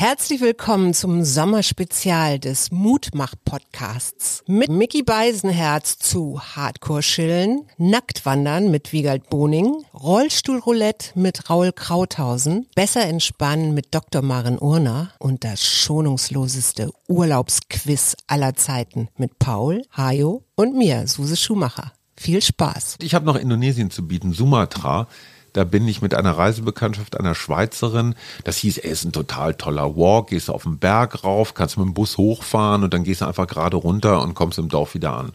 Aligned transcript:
Herzlich 0.00 0.40
willkommen 0.40 0.94
zum 0.94 1.24
Sommerspezial 1.24 2.38
des 2.38 2.72
Mutmach-Podcasts 2.72 4.42
mit 4.46 4.70
Mickey 4.70 5.02
Beisenherz 5.02 5.98
zu 5.98 6.40
Hardcore-Chillen, 6.40 7.66
Nacktwandern 7.76 8.70
mit 8.70 8.94
Wiegald 8.94 9.28
Boning, 9.28 9.84
Rollstuhlroulette 9.92 11.10
mit 11.16 11.50
Raul 11.50 11.72
Krauthausen, 11.72 12.66
Besser 12.74 13.02
entspannen 13.02 13.74
mit 13.74 13.94
Dr. 13.94 14.22
Maren 14.22 14.58
Urner 14.58 15.12
und 15.18 15.44
das 15.44 15.62
schonungsloseste 15.62 16.90
Urlaubsquiz 17.06 18.16
aller 18.26 18.54
Zeiten 18.54 19.08
mit 19.18 19.38
Paul, 19.38 19.82
Hajo 19.94 20.44
und 20.54 20.78
mir, 20.78 21.08
Suse 21.08 21.36
Schumacher. 21.36 21.92
Viel 22.16 22.40
Spaß. 22.40 22.96
Ich 23.02 23.14
habe 23.14 23.26
noch 23.26 23.36
Indonesien 23.36 23.90
zu 23.90 24.08
bieten, 24.08 24.32
Sumatra. 24.32 25.08
Da 25.52 25.64
bin 25.64 25.86
ich 25.88 26.02
mit 26.02 26.14
einer 26.14 26.36
Reisebekanntschaft 26.36 27.18
einer 27.18 27.34
Schweizerin. 27.34 28.14
Das 28.44 28.56
hieß, 28.58 28.78
er 28.78 28.90
ist 28.90 29.04
ein 29.04 29.12
total 29.12 29.54
toller 29.54 29.96
Walk. 29.96 30.28
Gehst 30.28 30.48
du 30.48 30.52
auf 30.52 30.62
den 30.62 30.78
Berg 30.78 31.24
rauf, 31.24 31.54
kannst 31.54 31.76
mit 31.76 31.86
dem 31.86 31.94
Bus 31.94 32.18
hochfahren 32.18 32.84
und 32.84 32.94
dann 32.94 33.04
gehst 33.04 33.20
du 33.20 33.26
einfach 33.26 33.46
gerade 33.46 33.76
runter 33.76 34.22
und 34.22 34.34
kommst 34.34 34.58
im 34.58 34.68
Dorf 34.68 34.94
wieder 34.94 35.16
an. 35.16 35.32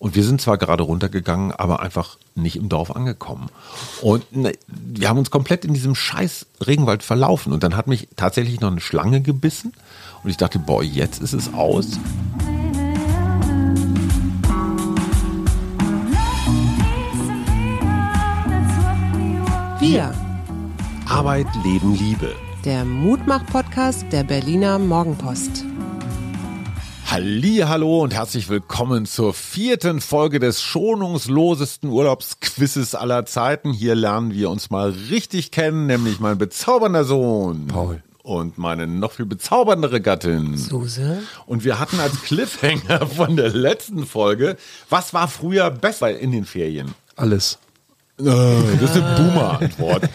Und 0.00 0.14
wir 0.14 0.24
sind 0.24 0.40
zwar 0.40 0.56
gerade 0.56 0.82
runtergegangen, 0.82 1.52
aber 1.52 1.80
einfach 1.80 2.16
nicht 2.34 2.56
im 2.56 2.70
Dorf 2.70 2.90
angekommen. 2.90 3.50
Und 4.00 4.34
ne, 4.34 4.52
wir 4.66 5.10
haben 5.10 5.18
uns 5.18 5.30
komplett 5.30 5.66
in 5.66 5.74
diesem 5.74 5.94
scheiß 5.94 6.46
Regenwald 6.66 7.02
verlaufen. 7.02 7.52
Und 7.52 7.62
dann 7.62 7.76
hat 7.76 7.86
mich 7.86 8.08
tatsächlich 8.16 8.60
noch 8.60 8.70
eine 8.70 8.80
Schlange 8.80 9.20
gebissen. 9.20 9.74
Und 10.24 10.30
ich 10.30 10.38
dachte, 10.38 10.58
boah, 10.58 10.82
jetzt 10.82 11.20
ist 11.20 11.34
es 11.34 11.52
aus. 11.52 11.98
Wir, 19.80 20.14
Arbeit, 21.08 21.46
Leben, 21.64 21.94
Liebe. 21.94 22.34
der 22.66 22.84
Mutmach-Podcast 22.84 24.04
der 24.12 24.24
Berliner 24.24 24.78
Morgenpost. 24.78 25.64
Halli, 27.06 27.64
hallo 27.66 28.02
und 28.02 28.12
herzlich 28.12 28.50
willkommen 28.50 29.06
zur 29.06 29.32
vierten 29.32 30.02
Folge 30.02 30.38
des 30.38 30.60
schonungslosesten 30.60 31.88
Urlaubsquizzes 31.88 32.94
aller 32.94 33.24
Zeiten. 33.24 33.72
Hier 33.72 33.94
lernen 33.94 34.34
wir 34.34 34.50
uns 34.50 34.68
mal 34.68 34.90
richtig 35.08 35.50
kennen, 35.50 35.86
nämlich 35.86 36.20
mein 36.20 36.36
bezaubernder 36.36 37.04
Sohn. 37.04 37.66
Paul. 37.68 38.02
Und 38.22 38.58
meine 38.58 38.86
noch 38.86 39.12
viel 39.12 39.24
bezauberndere 39.24 40.02
Gattin. 40.02 40.58
Suse. 40.58 41.22
Und 41.46 41.64
wir 41.64 41.78
hatten 41.78 41.98
als 42.00 42.20
Cliffhanger 42.20 43.06
von 43.06 43.34
der 43.34 43.48
letzten 43.48 44.04
Folge, 44.04 44.58
was 44.90 45.14
war 45.14 45.26
früher 45.26 45.70
besser 45.70 46.18
in 46.18 46.32
den 46.32 46.44
Ferien? 46.44 46.94
Alles. 47.16 47.58
Äh, 48.20 48.76
Das 48.80 48.94
ist 48.94 49.02
eine 49.02 49.16
Boomer-Antwort. 49.16 50.08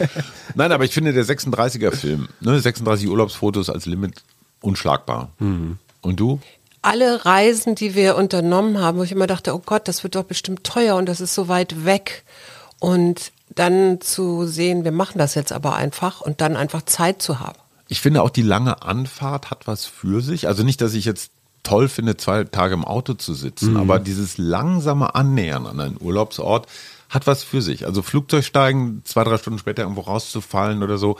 Nein, 0.54 0.72
aber 0.72 0.84
ich 0.84 0.92
finde 0.92 1.12
der 1.12 1.24
36er-Film, 1.24 2.28
ne, 2.40 2.60
36 2.60 3.08
Urlaubsfotos 3.08 3.70
als 3.70 3.86
Limit 3.86 4.22
unschlagbar. 4.60 5.30
Und 5.38 6.20
du? 6.20 6.40
Alle 6.82 7.24
Reisen, 7.24 7.74
die 7.74 7.94
wir 7.94 8.16
unternommen 8.16 8.78
haben, 8.78 8.98
wo 8.98 9.02
ich 9.02 9.12
immer 9.12 9.26
dachte, 9.26 9.54
oh 9.54 9.62
Gott, 9.64 9.88
das 9.88 10.02
wird 10.02 10.14
doch 10.14 10.24
bestimmt 10.24 10.64
teuer 10.64 10.96
und 10.96 11.06
das 11.06 11.20
ist 11.20 11.34
so 11.34 11.48
weit 11.48 11.84
weg. 11.84 12.24
Und 12.78 13.32
dann 13.54 14.00
zu 14.00 14.46
sehen, 14.46 14.84
wir 14.84 14.92
machen 14.92 15.18
das 15.18 15.34
jetzt 15.34 15.52
aber 15.52 15.74
einfach 15.74 16.20
und 16.20 16.40
dann 16.40 16.56
einfach 16.56 16.82
Zeit 16.82 17.22
zu 17.22 17.40
haben. 17.40 17.58
Ich 17.88 18.00
finde 18.00 18.22
auch 18.22 18.30
die 18.30 18.42
lange 18.42 18.82
Anfahrt 18.82 19.50
hat 19.50 19.66
was 19.66 19.84
für 19.84 20.20
sich. 20.20 20.48
Also 20.48 20.62
nicht, 20.62 20.80
dass 20.80 20.94
ich 20.94 21.04
jetzt 21.04 21.30
toll 21.62 21.88
finde, 21.88 22.16
zwei 22.16 22.44
Tage 22.44 22.74
im 22.74 22.84
Auto 22.84 23.14
zu 23.14 23.34
sitzen, 23.34 23.76
aber 23.76 23.98
dieses 23.98 24.38
langsame 24.38 25.14
Annähern 25.16 25.66
an 25.66 25.80
einen 25.80 25.96
Urlaubsort 26.00 26.66
hat 27.08 27.26
was 27.26 27.42
für 27.44 27.62
sich. 27.62 27.86
Also 27.86 28.02
Flugzeugsteigen, 28.02 29.02
zwei, 29.04 29.24
drei 29.24 29.38
Stunden 29.38 29.58
später 29.58 29.82
irgendwo 29.82 30.02
rauszufallen 30.02 30.82
oder 30.82 30.98
so, 30.98 31.16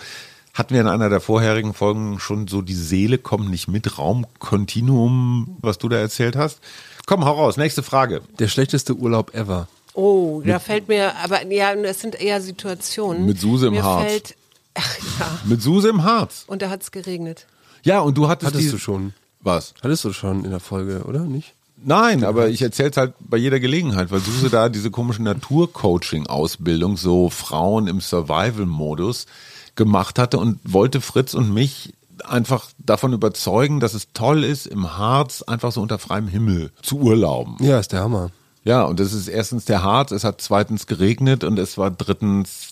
hatten 0.55 0.75
wir 0.75 0.81
in 0.81 0.89
einer 0.89 1.09
der 1.11 1.21
vorherigen 1.21 1.75
Folgen 1.75 2.19
schon 2.19 2.49
so 2.49 2.63
die 2.63 2.75
Seele 2.75 3.19
kommt 3.19 3.51
nicht 3.51 3.69
mit, 3.69 3.99
Raumkontinuum, 3.99 5.57
was 5.61 5.79
du 5.79 5.89
da 5.89 5.97
erzählt 5.99 6.37
hast. 6.37 6.61
Komm, 7.07 7.25
hau 7.25 7.33
raus, 7.33 7.57
nächste 7.57 7.83
Frage. 7.83 8.23
Der 8.39 8.49
schlechteste 8.49 8.95
Urlaub 8.95 9.35
ever. 9.35 9.69
Oh, 9.95 10.43
da 10.45 10.59
fällt 10.59 10.89
mir, 10.89 11.17
aber 11.17 11.47
ja, 11.51 11.73
es 11.73 12.01
sind 12.01 12.21
eher 12.21 12.41
Situationen. 12.43 13.25
Mit 13.25 13.41
Suse 13.41 13.69
im 13.69 13.75
mir 13.75 13.85
Harz. 13.85 14.05
Fällt, 14.11 14.37
ach 14.75 14.97
ja, 15.21 15.39
Mit 15.45 15.63
Suse 15.63 15.89
im 15.89 16.05
Harz. 16.05 16.45
und 16.47 16.63
da 16.63 16.69
hat 16.71 16.83
es 16.83 16.91
geregnet. 16.91 17.47
Ja, 17.83 18.01
und 18.01 18.19
du 18.19 18.29
hattest, 18.29 18.49
Hattest 18.53 18.67
die- 18.67 18.71
du 18.73 18.79
schon. 18.79 19.15
Was? 19.41 19.75
Hattest 19.83 20.05
du 20.05 20.13
schon 20.13 20.45
in 20.45 20.51
der 20.51 20.59
Folge, 20.61 21.05
oder 21.05 21.21
nicht? 21.21 21.55
Nein, 21.83 22.25
aber 22.25 22.49
ich 22.49 22.63
erzähl's 22.63 22.97
halt 22.97 23.15
bei 23.21 23.37
jeder 23.37 23.61
Gelegenheit, 23.61 24.11
weil 24.11 24.21
Suse 24.21 24.51
da 24.51 24.69
diese 24.69 24.91
komische 24.91 25.23
Naturcoaching-Ausbildung, 25.23 26.97
so 26.97 27.31
Frauen 27.31 27.87
im 27.87 28.01
Survival-Modus 28.01 29.27
gemacht 29.75 30.19
hatte 30.19 30.39
und 30.39 30.59
wollte 30.65 31.01
Fritz 31.01 31.35
und 31.35 31.53
mich 31.53 31.93
einfach 32.25 32.71
davon 32.79 33.13
überzeugen, 33.13 33.81
dass 33.81 33.95
es 33.95 34.09
toll 34.15 34.43
ist, 34.43 34.67
im 34.67 34.97
Harz 34.97 35.43
einfach 35.43 35.71
so 35.71 35.83
unter 35.83 35.99
freiem 35.99 36.29
Himmel 36.29 36.73
zu 36.83 36.99
urlauben. 36.99 37.57
Ja, 37.61 37.79
ist 37.79 37.93
der 37.93 38.01
Hammer. 38.01 38.31
Ja, 38.65 38.83
und 38.83 38.99
das 38.99 39.13
ist 39.13 39.29
erstens 39.29 39.65
der 39.65 39.83
Harz, 39.83 40.11
es 40.11 40.25
hat 40.25 40.41
zweitens 40.41 40.87
geregnet 40.87 41.45
und 41.45 41.59
es 41.59 41.79
war 41.79 41.91
drittens, 41.91 42.71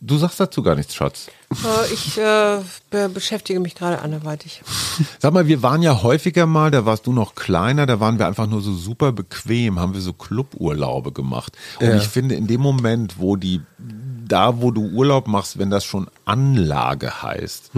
du 0.00 0.16
sagst 0.16 0.40
dazu 0.40 0.62
gar 0.62 0.74
nichts, 0.74 0.94
Schatz. 0.94 1.28
Äh, 1.64 1.92
Ich 1.92 2.18
äh, 2.18 2.58
be 2.90 3.08
beschäftige 3.08 3.60
mich 3.60 3.74
gerade 3.74 4.00
anderweitig. 4.02 4.62
Sag 5.18 5.32
mal, 5.32 5.46
wir 5.46 5.62
waren 5.62 5.82
ja 5.82 6.02
häufiger 6.02 6.46
mal, 6.46 6.70
da 6.70 6.84
warst 6.86 7.06
du 7.06 7.12
noch 7.12 7.34
kleiner, 7.34 7.86
da 7.86 8.00
waren 8.00 8.18
wir 8.18 8.26
einfach 8.26 8.46
nur 8.46 8.60
so 8.62 8.72
super 8.74 9.12
bequem, 9.12 9.78
haben 9.78 9.94
wir 9.94 10.00
so 10.00 10.12
Cluburlaube 10.12 11.12
gemacht. 11.12 11.56
Und 11.80 11.86
Ja. 11.86 11.96
ich 11.96 12.08
finde, 12.08 12.34
in 12.34 12.46
dem 12.46 12.60
Moment, 12.60 13.18
wo 13.18 13.36
die, 13.36 13.60
da 14.26 14.60
wo 14.62 14.70
du 14.70 14.82
Urlaub 14.82 15.26
machst, 15.28 15.58
wenn 15.58 15.70
das 15.70 15.84
schon 15.84 16.08
Anlage 16.24 17.22
heißt, 17.22 17.70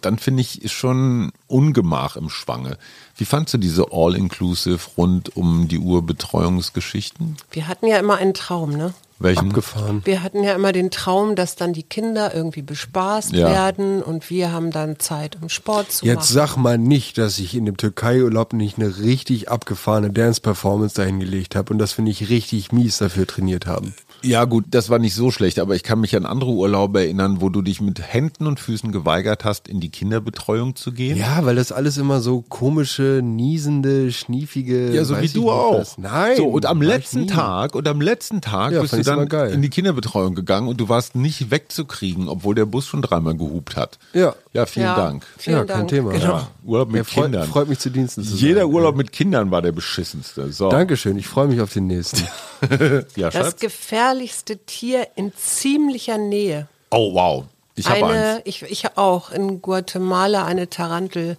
dann 0.00 0.18
finde 0.18 0.40
ich, 0.42 0.70
schon 0.72 1.32
Ungemach 1.48 2.16
im 2.16 2.28
Schwange. 2.30 2.76
Wie 3.16 3.24
fandst 3.24 3.52
du 3.54 3.58
diese 3.58 3.86
All-Inclusive 3.92 4.78
rund 4.96 5.36
um 5.36 5.68
die 5.68 5.78
Uhr 5.78 6.02
Betreuungsgeschichten? 6.06 7.36
Wir 7.50 7.68
hatten 7.68 7.86
ja 7.86 7.98
immer 7.98 8.16
einen 8.16 8.34
Traum, 8.34 8.70
ne? 8.70 8.94
Welchen? 9.22 9.48
Abgefahren. 9.48 10.02
Wir 10.04 10.22
hatten 10.22 10.42
ja 10.42 10.54
immer 10.54 10.72
den 10.72 10.90
Traum, 10.90 11.34
dass 11.36 11.56
dann 11.56 11.72
die 11.72 11.82
Kinder 11.82 12.34
irgendwie 12.34 12.62
bespaßt 12.62 13.32
Ja. 13.32 13.50
werden 13.50 14.02
und 14.02 14.30
wir 14.30 14.52
haben 14.52 14.70
dann 14.70 14.98
Zeit, 14.98 15.38
um 15.40 15.48
Sport 15.48 15.92
zu 15.92 16.04
Jetzt 16.06 16.16
machen. 16.16 16.34
sag 16.34 16.56
mal 16.56 16.78
nicht, 16.78 17.18
dass 17.18 17.38
ich 17.38 17.54
in 17.54 17.66
dem 17.66 17.76
Türkei-Urlaub 17.76 18.52
nicht 18.52 18.78
eine 18.78 18.98
richtig 18.98 19.50
abgefahrene 19.50 20.10
Dance-Performance 20.10 20.94
dahingelegt 20.94 21.54
habe 21.56 21.72
und 21.72 21.78
das 21.78 21.92
finde 21.92 22.10
ich 22.10 22.28
richtig 22.28 22.72
mies 22.72 22.98
dafür 22.98 23.26
trainiert 23.26 23.66
haben. 23.66 23.94
Ja, 24.24 24.44
gut, 24.44 24.66
das 24.70 24.88
war 24.88 25.00
nicht 25.00 25.16
so 25.16 25.32
schlecht, 25.32 25.58
aber 25.58 25.74
ich 25.74 25.82
kann 25.82 25.98
mich 26.00 26.14
an 26.14 26.26
andere 26.26 26.50
Urlaube 26.52 27.00
erinnern, 27.00 27.40
wo 27.40 27.48
du 27.48 27.60
dich 27.60 27.80
mit 27.80 28.00
Händen 28.00 28.46
und 28.46 28.60
Füßen 28.60 28.92
geweigert 28.92 29.44
hast, 29.44 29.66
in 29.66 29.80
die 29.80 29.90
Kinderbetreuung 29.90 30.76
zu 30.76 30.92
gehen. 30.92 31.16
Ja, 31.18 31.44
weil 31.44 31.56
das 31.56 31.72
alles 31.72 31.96
immer 31.96 32.20
so 32.20 32.40
komische, 32.42 33.20
niesende, 33.24 34.12
schniefige. 34.12 34.92
Ja, 34.94 35.04
so 35.04 35.20
wie 35.20 35.28
du 35.28 35.50
auch. 35.50 35.80
was. 35.80 35.98
Nein. 35.98 36.36
So, 36.36 36.46
und 36.46 36.66
am 36.66 36.80
letzten. 36.82 37.26
Tag, 37.26 37.74
und 37.74 37.88
am 37.88 38.00
letzten 38.00 38.40
Tag 38.40 38.72
Ja, 38.72 38.80
bist 38.82 38.92
du 38.92 38.98
ich's 38.98 39.06
dann 39.16 39.50
in 39.50 39.62
die 39.62 39.70
Kinderbetreuung 39.70 40.34
gegangen 40.34 40.68
und 40.68 40.78
du 40.80 40.88
warst 40.88 41.14
nicht 41.14 41.50
wegzukriegen, 41.50 42.28
obwohl 42.28 42.54
der 42.54 42.66
Bus 42.66 42.86
schon 42.86 43.02
dreimal 43.02 43.36
gehupt 43.36 43.76
hat. 43.76 43.98
Ja. 44.12 44.34
Ja, 44.52 44.66
vielen 44.66 44.86
Ja. 44.86 44.96
Dank. 44.96 45.26
Vielen 45.38 45.56
ja, 45.58 45.64
kein 45.64 45.76
Dank. 45.78 45.88
Thema. 45.88 46.12
Genau. 46.12 46.24
Ja, 46.24 46.48
Urlaub 46.64 46.88
mit 46.88 46.96
Ja, 46.98 47.04
freut, 47.04 47.24
Kindern. 47.24 47.48
freut 47.48 47.68
mich 47.68 47.78
zu 47.78 47.90
Diensten 47.90 48.22
zu 48.24 48.34
Jeder 48.36 48.62
sein. 48.62 48.70
Urlaub 48.72 48.96
mit 48.96 49.12
Kindern 49.12 49.50
war 49.50 49.62
der 49.62 49.72
beschissenste. 49.72 50.52
So. 50.52 50.68
Dankeschön, 50.68 51.16
ich 51.18 51.26
freue 51.26 51.48
mich 51.48 51.60
auf 51.60 51.72
den 51.72 51.86
nächsten. 51.86 52.26
Ja, 53.16 53.30
Das 53.30 53.56
gefährlichste 53.56 54.56
Tier 54.58 55.08
in 55.16 55.32
ziemlicher 55.36 56.16
Nähe. 56.18 56.68
Oh, 56.90 57.12
wow. 57.14 57.44
Ich 57.74 57.88
habe 57.88 58.04
eins. 58.04 58.12
eine, 58.14 58.42
ich, 58.44 58.62
ich 58.62 58.96
auch 58.98 59.30
in 59.30 59.62
Guatemala 59.62 60.44
eine 60.44 60.68
Tarantel, 60.68 61.36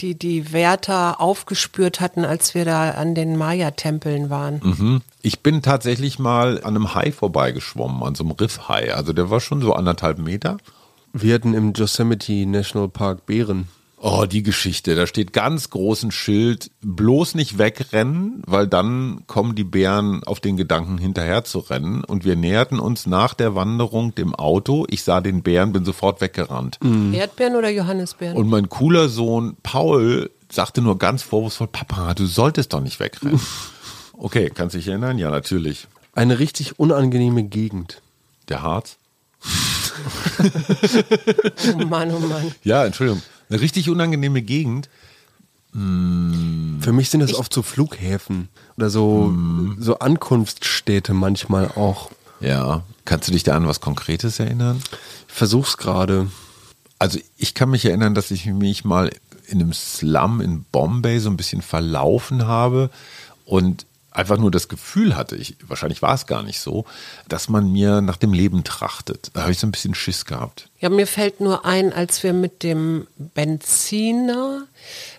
die 0.00 0.18
die 0.18 0.52
Wärter 0.52 1.20
aufgespürt 1.20 2.00
hatten, 2.00 2.24
als 2.24 2.54
wir 2.54 2.64
da 2.64 2.90
an 2.90 3.14
den 3.14 3.36
Maya-Tempeln 3.36 4.30
waren. 4.30 4.60
Mhm. 4.62 5.02
Ich 5.22 5.40
bin 5.40 5.62
tatsächlich 5.62 6.18
mal 6.18 6.58
an 6.58 6.76
einem 6.76 6.94
Hai 6.94 7.12
vorbeigeschwommen, 7.12 8.02
an 8.02 8.14
so 8.14 8.24
einem 8.24 8.32
Riffhai. 8.32 8.94
Also 8.94 9.12
der 9.12 9.30
war 9.30 9.40
schon 9.40 9.60
so 9.60 9.74
anderthalb 9.74 10.18
Meter. 10.18 10.58
Wir 11.12 11.34
hatten 11.34 11.54
im 11.54 11.72
Yosemite 11.74 12.46
National 12.46 12.88
Park 12.88 13.26
Bären. 13.26 13.68
Oh, 14.04 14.26
die 14.26 14.42
Geschichte. 14.42 14.96
Da 14.96 15.06
steht 15.06 15.32
ganz 15.32 15.70
großen 15.70 16.10
Schild, 16.10 16.72
bloß 16.80 17.36
nicht 17.36 17.58
wegrennen, 17.58 18.42
weil 18.48 18.66
dann 18.66 19.22
kommen 19.28 19.54
die 19.54 19.62
Bären 19.62 20.24
auf 20.24 20.40
den 20.40 20.56
Gedanken 20.56 20.98
hinterher 20.98 21.44
zu 21.44 21.60
rennen. 21.60 22.02
Und 22.02 22.24
wir 22.24 22.34
näherten 22.34 22.80
uns 22.80 23.06
nach 23.06 23.32
der 23.32 23.54
Wanderung 23.54 24.12
dem 24.12 24.34
Auto. 24.34 24.86
Ich 24.90 25.04
sah 25.04 25.20
den 25.20 25.44
Bären, 25.44 25.72
bin 25.72 25.84
sofort 25.84 26.20
weggerannt. 26.20 26.80
Erdbeeren 27.12 27.54
oder 27.54 27.70
Johannisbeeren? 27.70 28.36
Und 28.36 28.48
mein 28.48 28.68
cooler 28.68 29.08
Sohn 29.08 29.56
Paul 29.62 30.30
sagte 30.50 30.82
nur 30.82 30.98
ganz 30.98 31.22
vorwurfsvoll, 31.22 31.68
Papa, 31.68 32.14
du 32.14 32.26
solltest 32.26 32.72
doch 32.72 32.80
nicht 32.80 32.98
wegrennen. 32.98 33.40
Okay, 34.14 34.50
kannst 34.52 34.74
dich 34.74 34.88
erinnern? 34.88 35.16
Ja, 35.16 35.30
natürlich. 35.30 35.86
Eine 36.12 36.40
richtig 36.40 36.76
unangenehme 36.76 37.44
Gegend. 37.44 38.02
Der 38.48 38.62
Harz? 38.62 38.96
oh 41.78 41.86
Mann, 41.86 42.10
oh 42.10 42.18
Mann. 42.18 42.52
Ja, 42.64 42.84
Entschuldigung. 42.84 43.22
Eine 43.52 43.60
richtig 43.60 43.90
unangenehme 43.90 44.40
Gegend. 44.40 44.88
Für 45.74 46.92
mich 46.92 47.10
sind 47.10 47.20
das 47.20 47.34
oft 47.34 47.52
so 47.52 47.62
Flughäfen 47.62 48.48
oder 48.78 48.88
so, 48.88 49.34
so 49.78 49.98
Ankunftsstädte 49.98 51.12
manchmal 51.12 51.68
auch. 51.68 52.10
Ja. 52.40 52.82
Kannst 53.04 53.28
du 53.28 53.32
dich 53.32 53.42
da 53.42 53.54
an 53.54 53.66
was 53.66 53.82
Konkretes 53.82 54.38
erinnern? 54.38 54.82
Ich 55.28 55.34
versuch's 55.34 55.76
gerade. 55.76 56.30
Also 56.98 57.18
ich 57.36 57.52
kann 57.52 57.68
mich 57.68 57.84
erinnern, 57.84 58.14
dass 58.14 58.30
ich 58.30 58.46
mich 58.46 58.86
mal 58.86 59.10
in 59.46 59.60
einem 59.60 59.74
Slum 59.74 60.40
in 60.40 60.64
Bombay 60.72 61.18
so 61.18 61.28
ein 61.28 61.36
bisschen 61.36 61.60
verlaufen 61.60 62.46
habe 62.46 62.88
und 63.44 63.84
einfach 64.12 64.38
nur 64.38 64.50
das 64.50 64.68
Gefühl 64.68 65.16
hatte, 65.16 65.36
ich, 65.36 65.56
wahrscheinlich 65.66 66.02
war 66.02 66.14
es 66.14 66.26
gar 66.26 66.42
nicht 66.42 66.60
so, 66.60 66.84
dass 67.28 67.48
man 67.48 67.70
mir 67.70 68.00
nach 68.00 68.16
dem 68.16 68.32
Leben 68.32 68.64
trachtet. 68.64 69.30
Da 69.34 69.42
habe 69.42 69.52
ich 69.52 69.58
so 69.58 69.66
ein 69.66 69.72
bisschen 69.72 69.94
Schiss 69.94 70.24
gehabt. 70.24 70.68
Ja, 70.80 70.88
mir 70.88 71.06
fällt 71.06 71.40
nur 71.40 71.64
ein, 71.64 71.92
als 71.92 72.22
wir 72.22 72.32
mit 72.32 72.62
dem 72.62 73.06
Benziner 73.16 74.66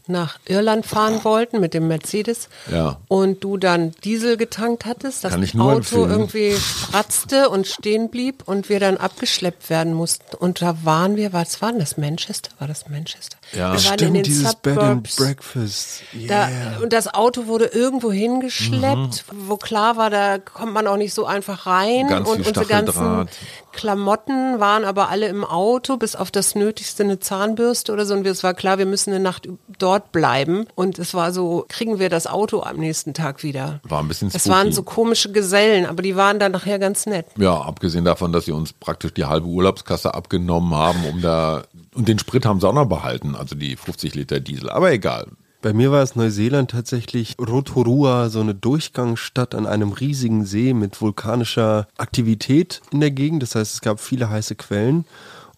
nach 0.08 0.38
Irland 0.46 0.86
fahren 0.86 1.24
wollten 1.24 1.60
mit 1.62 1.74
dem 1.74 1.88
Mercedes 1.88 2.50
Ja. 2.72 2.98
und 3.08 3.44
du 3.44 3.58
dann 3.58 3.92
Diesel 4.04 4.36
getankt 4.38 4.86
hattest, 4.86 5.24
das 5.24 5.32
Kann 5.32 5.44
ich 5.44 5.54
nur 5.54 5.66
Auto 5.66 5.78
empfehlen. 5.78 6.10
irgendwie 6.12 6.56
spratzte 6.58 7.50
und 7.50 7.68
stehen 7.68 8.10
blieb 8.10 8.44
und 8.46 8.68
wir 8.70 8.80
dann 8.80 8.98
abgeschleppt 8.98 9.70
werden 9.70 9.94
mussten. 9.94 10.36
Und 10.36 10.62
da 10.62 10.78
waren 10.84 11.16
wir, 11.16 11.32
was 11.34 11.62
war 11.62 11.72
denn 11.72 11.80
das? 11.80 11.98
Manchester? 11.98 12.52
War 12.60 12.68
das 12.68 12.90
Manchester? 12.90 13.38
Ja. 13.54 13.60
wir 13.60 13.64
waren 13.66 13.74
in 13.76 13.80
Stimmt, 13.80 14.16
den 14.18 14.24
dieses 14.24 14.56
Bed 14.56 14.78
and 14.78 15.08
Suburbs. 15.08 15.16
Breakfast. 15.16 15.90
Da, 16.28 16.50
Yeah. 16.50 16.80
und 16.82 16.92
das 16.94 17.14
Auto 17.14 17.48
wurde 17.48 17.66
irgendwo 17.66 18.12
hingeschleppt, 18.12 19.26
Mhm. 19.32 19.48
wo 19.48 19.58
klar 19.58 19.96
war, 19.98 20.10
da 20.10 20.38
kommt 20.40 20.74
man 20.74 20.88
auch 20.88 20.98
nicht 20.98 21.14
so 21.14 21.26
einfach 21.26 21.66
rein. 21.66 22.08
Ganz 22.08 22.28
und 22.28 22.38
viel 22.40 22.48
unsere 22.48 22.66
ganzen. 22.66 23.30
Klamotten 23.74 24.60
waren 24.60 24.86
aber 24.86 25.10
alle 25.10 25.28
im 25.28 25.44
Auto, 25.44 25.98
bis 25.98 26.16
auf 26.16 26.32
das 26.32 26.56
Nötigste 26.56 27.04
eine 27.04 27.20
Zahnbürste 27.20 27.92
oder 27.92 28.06
so. 28.06 28.14
Und 28.14 28.26
es 28.26 28.44
war 28.44 28.54
klar, 28.54 28.78
wir 28.78 28.86
müssen 28.86 29.12
eine 29.14 29.22
Nacht 29.24 29.50
dort 29.78 30.12
bleiben. 30.12 30.68
Und 30.76 31.00
es 31.00 31.14
war 31.14 31.34
so, 31.34 31.66
kriegen 31.68 32.00
wir 32.00 32.10
das 32.10 32.28
Auto 32.28 32.62
am 32.62 32.78
nächsten 32.78 33.14
Tag 33.14 33.44
wieder. 33.44 33.82
War 33.84 34.00
ein 34.02 34.08
bisschen 34.08 34.30
Es 34.30 34.36
spooky. 34.44 34.50
waren 34.50 34.72
so 34.72 34.84
komische 34.84 35.32
Gesellen, 35.32 35.86
aber 35.86 36.02
die 36.02 36.16
waren 36.16 36.40
dann 36.40 36.52
nachher 36.54 36.80
ganz 36.80 37.06
nett. 37.06 37.26
Ja, 37.38 37.60
abgesehen 37.62 38.06
davon, 38.06 38.32
dass 38.32 38.46
sie 38.46 38.52
uns 38.52 38.72
praktisch 38.74 39.14
die 39.14 39.26
halbe 39.26 39.48
Urlaubskasse 39.48 40.14
abgenommen 40.14 40.74
haben, 40.76 41.04
um 41.12 41.22
da 41.22 41.64
und 41.96 42.08
den 42.08 42.18
Sprit 42.18 42.46
haben 42.46 42.60
sie 42.60 42.68
auch 42.68 42.74
noch 42.74 42.88
behalten, 42.88 43.36
also 43.36 43.56
die 43.56 43.76
50 43.76 44.16
Liter 44.16 44.40
Diesel. 44.40 44.70
Aber 44.70 44.92
egal. 44.92 45.28
Bei 45.64 45.72
mir 45.72 45.94
war 45.94 46.04
es 46.04 46.18
Neuseeland 46.18 46.72
tatsächlich 46.72 47.38
Rotorua, 47.40 48.28
so 48.28 48.42
eine 48.42 48.54
Durchgangsstadt 48.54 49.56
an 49.56 49.66
einem 49.66 49.94
riesigen 49.94 50.46
See 50.46 50.74
mit 50.74 51.00
vulkanischer 51.00 51.88
Aktivität 51.96 52.82
in 52.92 53.00
der 53.00 53.12
Gegend. 53.12 53.44
Das 53.44 53.56
heißt, 53.56 53.76
es 53.76 53.80
gab 53.80 54.02
viele 54.02 54.30
heiße 54.30 54.56
Quellen. 54.56 55.06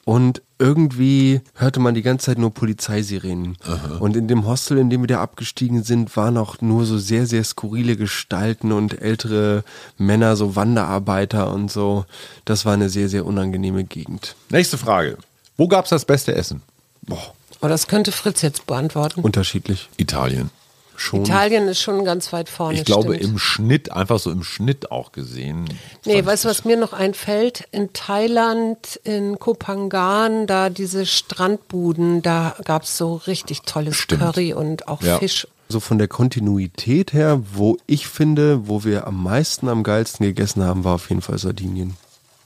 Und 0.04 0.44
irgendwie 0.60 1.42
hörte 1.56 1.80
man 1.80 1.96
die 1.96 2.04
ganze 2.04 2.28
Zeit 2.28 2.38
nur 2.38 2.54
Polizeisirenen. 2.54 3.58
Und 4.00 4.16
in 4.16 4.28
dem 4.28 4.46
Hostel, 4.46 4.78
in 4.78 4.92
dem 4.92 5.02
wir 5.02 5.08
da 5.08 5.24
abgestiegen 5.24 5.82
sind, 5.82 6.16
waren 6.16 6.38
auch 6.38 6.62
nur 6.62 6.86
so 6.86 7.00
sehr, 7.00 7.26
sehr 7.26 7.44
skurrile 7.44 7.98
Gestalten 7.98 8.72
und 8.72 9.02
ältere 9.02 9.64
Männer, 9.98 10.36
so 10.36 10.56
Wanderarbeiter 10.56 11.52
und 11.52 11.72
so. 11.72 12.06
Das 12.46 12.64
war 12.64 12.74
eine 12.74 12.90
sehr, 12.90 13.10
sehr 13.10 13.26
unangenehme 13.26 13.84
Gegend. 13.84 14.36
Nächste 14.52 14.78
Frage. 14.78 15.18
Wo 15.58 15.68
gab's 15.68 15.90
das 15.90 16.06
beste 16.06 16.36
Essen? 16.36 16.62
Boah, 17.02 17.34
Aber 17.66 17.72
das 17.72 17.88
könnte 17.88 18.12
Fritz 18.12 18.44
jetzt 18.44 18.68
beantworten. 18.68 19.22
unterschiedlich. 19.22 19.90
Italien. 19.98 20.52
Schon. 20.98 21.22
Italien 21.22 21.68
ist 21.68 21.82
schon 21.82 22.06
ganz 22.06 22.32
weit 22.32 22.48
vorne. 22.48 22.78
Ich 22.78 22.86
glaube 22.86 23.16
stimmt. 23.16 23.32
im 23.32 23.40
Schnitt, 23.40 23.92
einfach 23.92 24.20
so 24.20 24.30
im 24.30 24.44
Schnitt 24.44 24.92
auch 24.92 25.12
gesehen. 25.12 25.66
Nee, 26.06 26.24
weißt 26.24 26.46
du, 26.46 26.50
was 26.50 26.64
mir 26.64 26.78
noch 26.78 26.94
einfällt? 26.94 27.68
In 27.72 27.92
Thailand, 27.92 29.00
in 29.04 29.40
Kopangan, 29.40 30.46
da 30.46 30.70
diese 30.70 31.08
Strandbuden, 31.08 32.22
da 32.22 32.56
gab's 32.66 32.98
so 32.98 33.16
richtig 33.16 33.64
tolles 33.64 33.96
Stimmt. 33.96 34.22
Curry 34.22 34.54
und 34.54 34.88
auch 34.88 35.02
Ja. 35.02 35.18
Fisch. 35.18 35.48
So 35.68 35.80
von 35.80 35.98
der 35.98 36.08
Kontinuität 36.08 37.14
her, 37.14 37.42
wo 37.56 37.78
ich 37.88 38.08
finde, 38.08 38.68
wo 38.68 38.84
wir 38.84 39.08
am 39.08 39.24
meisten, 39.24 39.70
am 39.70 39.82
geilsten 39.82 40.24
gegessen 40.24 40.64
haben, 40.64 40.84
war 40.84 40.94
auf 40.94 41.10
jeden 41.10 41.24
Fall 41.24 41.40
Sardinien. 41.40 41.98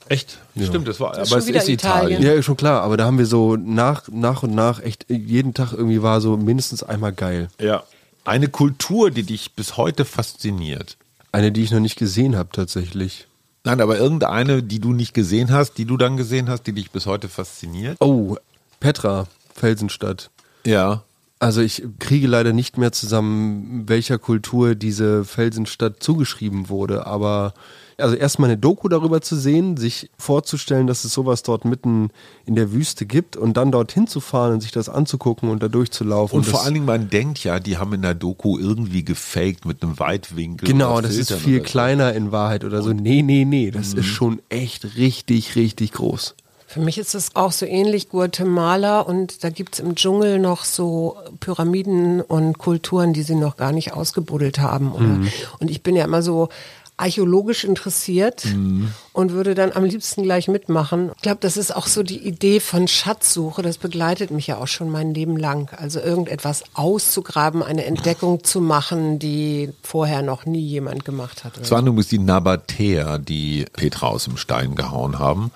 Echt? 0.09 0.39
Stimmt, 0.59 0.87
das 0.87 0.99
war, 0.99 1.11
ist 1.11 1.31
aber 1.31 1.41
schon 1.41 1.55
es 1.55 1.63
ist 1.63 1.69
Italien. 1.69 2.19
Italien. 2.19 2.35
Ja, 2.37 2.41
schon 2.41 2.57
klar, 2.57 2.81
aber 2.81 2.97
da 2.97 3.05
haben 3.05 3.19
wir 3.19 3.27
so 3.27 3.55
nach, 3.55 4.07
nach 4.09 4.43
und 4.43 4.55
nach 4.55 4.81
echt 4.81 5.05
jeden 5.07 5.53
Tag 5.53 5.71
irgendwie 5.71 6.01
war 6.01 6.19
so 6.19 6.35
mindestens 6.35 6.83
einmal 6.83 7.13
geil. 7.13 7.49
Ja. 7.59 7.83
Eine 8.25 8.47
Kultur, 8.47 9.11
die 9.11 9.23
dich 9.23 9.53
bis 9.53 9.77
heute 9.77 10.05
fasziniert. 10.05 10.97
Eine, 11.31 11.51
die 11.51 11.63
ich 11.63 11.71
noch 11.71 11.79
nicht 11.79 11.97
gesehen 11.97 12.35
habe 12.35 12.49
tatsächlich. 12.51 13.27
Nein, 13.63 13.81
aber 13.81 13.99
irgendeine, 13.99 14.63
die 14.63 14.79
du 14.79 14.93
nicht 14.93 15.13
gesehen 15.13 15.51
hast, 15.51 15.77
die 15.77 15.85
du 15.85 15.95
dann 15.95 16.17
gesehen 16.17 16.49
hast, 16.49 16.63
die 16.63 16.73
dich 16.73 16.91
bis 16.91 17.05
heute 17.05 17.29
fasziniert. 17.29 17.97
Oh, 17.99 18.35
Petra, 18.79 19.27
Felsenstadt. 19.53 20.31
Ja. 20.65 21.03
Also 21.41 21.61
ich 21.61 21.83
kriege 21.99 22.27
leider 22.27 22.51
nicht 22.51 22.77
mehr 22.77 22.91
zusammen, 22.91 23.83
welcher 23.87 24.17
Kultur 24.17 24.75
diese 24.75 25.23
Felsenstadt 25.23 26.03
zugeschrieben 26.03 26.67
wurde, 26.67 27.07
aber 27.07 27.53
also 27.97 28.15
erstmal 28.15 28.49
eine 28.49 28.57
Doku 28.57 28.87
darüber 28.89 29.21
zu 29.21 29.37
sehen, 29.37 29.77
sich 29.77 30.09
vorzustellen, 30.17 30.85
dass 30.87 31.03
es 31.05 31.13
sowas 31.13 31.43
dort 31.43 31.63
mitten 31.65 32.09
in 32.45 32.55
der 32.55 32.71
Wüste 32.73 33.05
gibt 33.05 33.37
und 33.37 33.55
dann 33.57 33.71
dorthin 33.71 34.07
zu 34.07 34.19
fahren 34.19 34.53
und 34.53 34.61
sich 34.61 34.71
das 34.71 34.89
anzugucken 34.89 35.49
und 35.49 35.63
da 35.63 35.67
durchzulaufen. 35.69 36.37
Und 36.39 36.45
vor 36.45 36.63
allen 36.63 36.73
Dingen, 36.73 36.85
man 36.85 37.09
denkt 37.09 37.41
ja, 37.43 37.59
die 37.59 37.77
haben 37.77 37.93
in 37.93 38.01
der 38.01 38.15
Doku 38.15 38.57
irgendwie 38.57 39.03
gefaked 39.05 39.65
mit 39.65 39.81
einem 39.83 39.97
Weitwinkel. 39.99 40.67
Genau, 40.67 40.99
das 41.01 41.15
ist 41.15 41.27
Filtern 41.29 41.43
viel 41.45 41.59
oder 41.59 41.65
so. 41.67 41.71
kleiner 41.71 42.13
in 42.13 42.31
Wahrheit 42.33 42.63
oder 42.65 42.81
so. 42.81 42.91
Nee, 42.93 43.21
nee, 43.21 43.45
nee, 43.45 43.71
das 43.71 43.93
Mhm. 43.93 43.99
ist 43.99 44.05
schon 44.07 44.41
echt 44.49 44.95
richtig, 44.97 45.55
richtig 45.55 45.93
groß. 45.93 46.35
Für 46.69 46.81
mich 46.81 46.99
ist 46.99 47.15
es 47.15 47.35
auch 47.35 47.51
so 47.51 47.65
ähnlich 47.65 48.09
Guatemala 48.09 48.99
und 48.99 49.43
da 49.43 49.49
gibt's 49.49 49.79
im 49.79 49.95
Dschungel 49.95 50.37
noch 50.37 50.65
so 50.65 51.17
Pyramiden 51.39 52.21
und 52.21 52.59
Kulturen, 52.59 53.11
die 53.11 53.23
sie 53.23 53.33
noch 53.33 53.57
gar 53.57 53.71
nicht 53.71 53.93
ausgebuddelt 53.93 54.59
haben. 54.59 54.93
Mhm. 54.95 55.27
Und 55.57 55.71
ich 55.71 55.81
bin 55.81 55.95
ja 55.95 56.05
immer 56.05 56.21
so 56.21 56.49
archäologisch 56.95 57.63
interessiert 57.63 58.45
Mhm. 58.45 58.91
und 59.13 59.31
würde 59.31 59.55
dann 59.55 59.71
am 59.71 59.83
liebsten 59.83 60.21
gleich 60.21 60.47
mitmachen. 60.47 61.09
Ich 61.15 61.21
glaube, 61.23 61.39
das 61.41 61.57
ist 61.57 61.75
auch 61.75 61.87
so 61.87 62.03
die 62.03 62.19
Idee 62.19 62.59
von 62.59 62.87
Schatzsuche. 62.87 63.63
Das 63.63 63.79
begleitet 63.79 64.29
mich 64.29 64.45
ja 64.45 64.57
auch 64.57 64.67
schon 64.67 64.91
mein 64.91 65.13
Leben 65.15 65.37
lang. 65.37 65.73
Also 65.75 65.99
irgendetwas 65.99 66.63
auszugraben, 66.73 67.63
eine 67.63 67.85
Entdeckung 67.85 68.43
zu 68.43 68.61
machen, 68.61 69.17
die 69.17 69.71
vorher 69.81 70.21
noch 70.21 70.45
nie 70.45 70.61
jemand 70.61 71.03
gemacht 71.03 71.45
hat. 71.45 71.57
Es 71.57 71.71
waren 71.71 71.87
übrigens 71.87 72.09
die 72.09 72.19
Nabatäer, 72.19 73.17
die 73.17 73.65
Petra 73.73 74.07
aus 74.07 74.25
dem 74.25 74.37
Stein 74.37 74.75
gehauen 74.75 75.17
haben. 75.17 75.51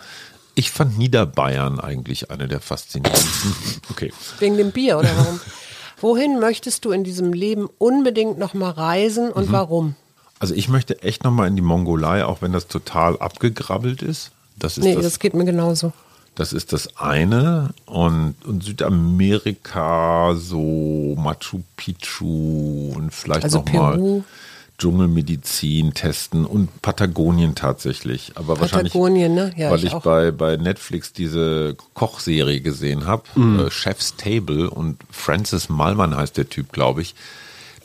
Ich 0.56 0.72
fand 0.72 0.98
Niederbayern 0.98 1.80
eigentlich 1.80 2.30
eine 2.32 2.48
der 2.48 2.60
faszinierendsten. 2.60 3.56
Okay. 3.92 4.14
Wegen 4.40 4.58
dem 4.58 4.72
Bier 4.72 4.98
oder 4.98 5.10
warum? 5.18 5.40
Wohin 6.00 6.40
möchtest 6.40 6.86
du 6.86 6.92
in 6.92 7.04
diesem 7.04 7.34
Leben 7.34 7.70
unbedingt 7.78 8.38
noch 8.38 8.54
mal 8.54 8.72
reisen 8.72 9.32
und 9.32 9.50
Mhm. 9.50 9.54
warum? 9.54 9.96
Also 10.40 10.54
ich 10.56 10.68
möchte 10.68 11.02
echt 11.04 11.24
nochmal 11.24 11.48
in 11.48 11.56
die 11.56 11.62
Mongolei, 11.62 12.26
auch 12.26 12.42
wenn 12.42 12.52
das 12.54 12.68
total 12.68 13.18
abgegrabbelt 13.20 14.02
ist. 14.02 14.32
Das 14.58 14.78
ist 14.78 14.84
Nee, 14.84 14.96
das, 14.96 15.04
das 15.04 15.20
geht 15.20 15.34
mir 15.34 15.46
genauso. 15.46 15.94
Das 16.36 16.52
ist 16.54 16.74
das 16.74 16.98
eine. 16.98 17.74
Und, 17.86 18.36
und 18.46 18.64
Südamerika, 18.64 20.34
so 20.36 21.16
Machu 21.18 21.62
Picchu 21.78 22.92
und 22.96 23.14
vielleicht 23.14 23.44
Also 23.46 23.60
nochmal 23.60 23.94
Peru. 23.94 24.24
Dschungelmedizin 24.78 25.94
testen 25.94 26.46
und 26.46 26.82
Patagonien 26.82 27.56
tatsächlich. 27.56 28.32
Aber 28.36 28.60
wahrscheinlich, 28.60 28.94
Patagonien, 28.94 29.34
ne? 29.36 29.54
Ja, 29.56 29.70
weil 29.72 29.80
ich 29.80 29.86
ich, 29.86 29.94
auch. 29.94 30.02
bei, 30.04 30.32
bei 30.32 30.58
Netflix 30.58 31.14
diese 31.14 31.76
Kochserie 31.94 32.62
gesehen 32.62 33.06
habe, 33.06 33.24
Mhm. 33.36 33.60
äh, 33.60 33.72
Chef's 33.72 34.16
Table 34.18 34.70
und 34.70 34.98
Francis 35.12 35.70
Malman 35.70 36.16
heißt 36.16 36.38
der 36.38 36.50
Typ, 36.50 36.72
glaube 36.72 37.02
ich. 37.02 37.16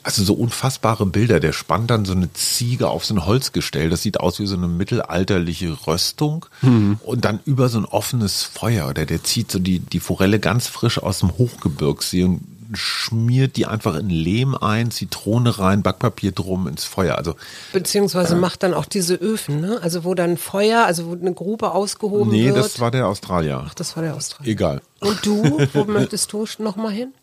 Also 0.01 0.23
so 0.23 0.33
unfassbare 0.33 1.05
Bilder. 1.05 1.39
Der 1.41 1.51
spannt 1.51 1.91
dann 1.91 2.05
so 2.05 2.13
eine 2.13 2.31
Ziege 2.33 2.87
auf 2.89 3.03
so 3.05 3.13
ein 3.13 3.25
Holzgestell. 3.25 3.89
Das 3.89 4.01
sieht 4.01 4.19
aus 4.19 4.39
wie 4.39 4.45
so 4.47 4.55
eine 4.55 4.67
mittelalterliche 4.69 5.77
Röstung. 5.87 6.45
Mhm. 6.61 6.99
Und 7.03 7.25
dann 7.25 7.39
über 7.45 7.67
so 7.67 7.79
ein 7.79 7.85
offenes 7.85 8.43
Feuer. 8.43 8.87
Oder 8.87 9.05
der 9.05 9.23
zieht 9.25 9.51
so 9.51 9.59
die, 9.59 9.79
die 9.79 9.99
Forelle 9.99 10.39
ganz 10.39 10.67
frisch 10.67 10.97
aus 10.99 11.19
dem 11.19 11.37
Hochgebirgssee 11.37 12.23
und 12.23 12.41
schmiert 12.73 13.55
die 13.55 13.65
einfach 13.65 13.95
in 13.95 14.09
Lehm 14.09 14.55
ein, 14.55 14.91
Zitrone 14.91 15.59
rein, 15.59 15.81
Backpapier 15.83 16.31
drum 16.31 16.67
ins 16.67 16.83
Feuer. 16.83 17.15
Also 17.15 17.35
Beziehungsweise 17.73 18.35
macht 18.35 18.63
dann 18.63 18.73
auch 18.73 18.85
diese 18.85 19.15
Öfen, 19.15 19.61
ne? 19.61 19.79
Also 19.81 20.03
wo 20.03 20.13
dann 20.13 20.37
Feuer, 20.37 20.85
also 20.85 21.07
wo 21.07 21.13
eine 21.13 21.33
Grube 21.33 21.71
ausgehoben 21.71 22.31
nee, 22.31 22.45
wird. 22.45 22.57
das 22.57 22.79
war 22.79 22.91
der 22.91 23.07
Australier. 23.07 23.63
Ach, 23.65 23.73
das 23.73 23.95
war 23.95 24.03
der 24.03 24.15
Australier. 24.15 24.51
Egal. 24.51 24.81
Und 24.99 25.25
du, 25.25 25.67
wo 25.73 25.83
möchtest 25.87 26.31
du 26.33 26.45
noch 26.59 26.75
mal 26.75 26.91
hin? 26.91 27.13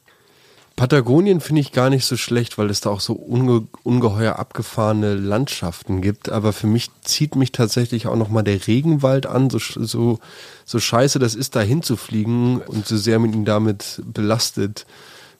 Patagonien 0.76 1.40
finde 1.40 1.62
ich 1.62 1.72
gar 1.72 1.88
nicht 1.88 2.04
so 2.04 2.18
schlecht, 2.18 2.58
weil 2.58 2.68
es 2.68 2.82
da 2.82 2.90
auch 2.90 3.00
so 3.00 3.14
unge 3.14 3.66
ungeheuer 3.82 4.38
abgefahrene 4.38 5.14
Landschaften 5.14 6.02
gibt. 6.02 6.28
Aber 6.28 6.52
für 6.52 6.66
mich 6.66 6.90
zieht 7.02 7.34
mich 7.34 7.50
tatsächlich 7.50 8.06
auch 8.06 8.16
nochmal 8.16 8.44
der 8.44 8.66
Regenwald 8.66 9.24
an. 9.26 9.48
So, 9.48 9.58
so, 9.58 10.18
so 10.66 10.78
scheiße 10.78 11.18
das 11.18 11.34
ist, 11.34 11.56
da 11.56 11.62
hinzufliegen 11.62 12.60
und 12.60 12.86
so 12.86 12.98
sehr 12.98 13.18
man 13.18 13.32
ihn 13.32 13.46
damit 13.46 14.02
belastet, 14.04 14.84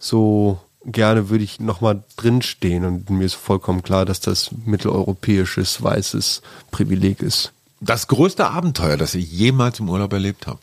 so 0.07 0.59
gerne 0.85 1.29
würde 1.29 1.45
ich 1.45 1.61
nochmal 1.61 2.03
drinstehen. 2.17 2.85
Und 2.85 3.11
mir 3.11 3.25
ist 3.25 3.35
vollkommen 3.35 3.83
klar, 3.83 4.05
dass 4.05 4.21
das 4.21 4.51
mitteleuropäisches, 4.65 5.83
weißes 5.83 6.43
Privileg 6.71 7.23
ist. 7.23 7.53
Das 7.81 8.09
größte 8.09 8.49
Abenteuer, 8.49 8.97
das 8.97 9.15
ihr 9.15 9.21
jemals 9.21 9.81
im 9.81 9.91
Urlaub 9.91 10.13
erlebt 10.13 10.47
habt. 10.47 10.63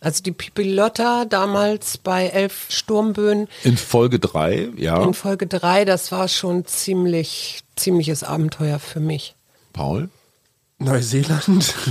Also 0.00 0.22
die 0.22 0.32
Pipilotta 0.32 1.26
damals 1.26 1.98
bei 1.98 2.28
elf 2.28 2.66
Sturmböen 2.70 3.48
In 3.64 3.76
Folge 3.76 4.18
drei, 4.18 4.68
ja. 4.76 5.02
in 5.02 5.12
Folge 5.12 5.46
drei, 5.46 5.84
das 5.84 6.10
war 6.10 6.26
schon 6.28 6.64
ziemlich, 6.64 7.60
ziemliches 7.76 8.24
Abenteuer 8.24 8.78
für 8.78 9.00
mich. 9.00 9.34
Paul? 9.74 10.08
Neuseeland. 10.80 11.74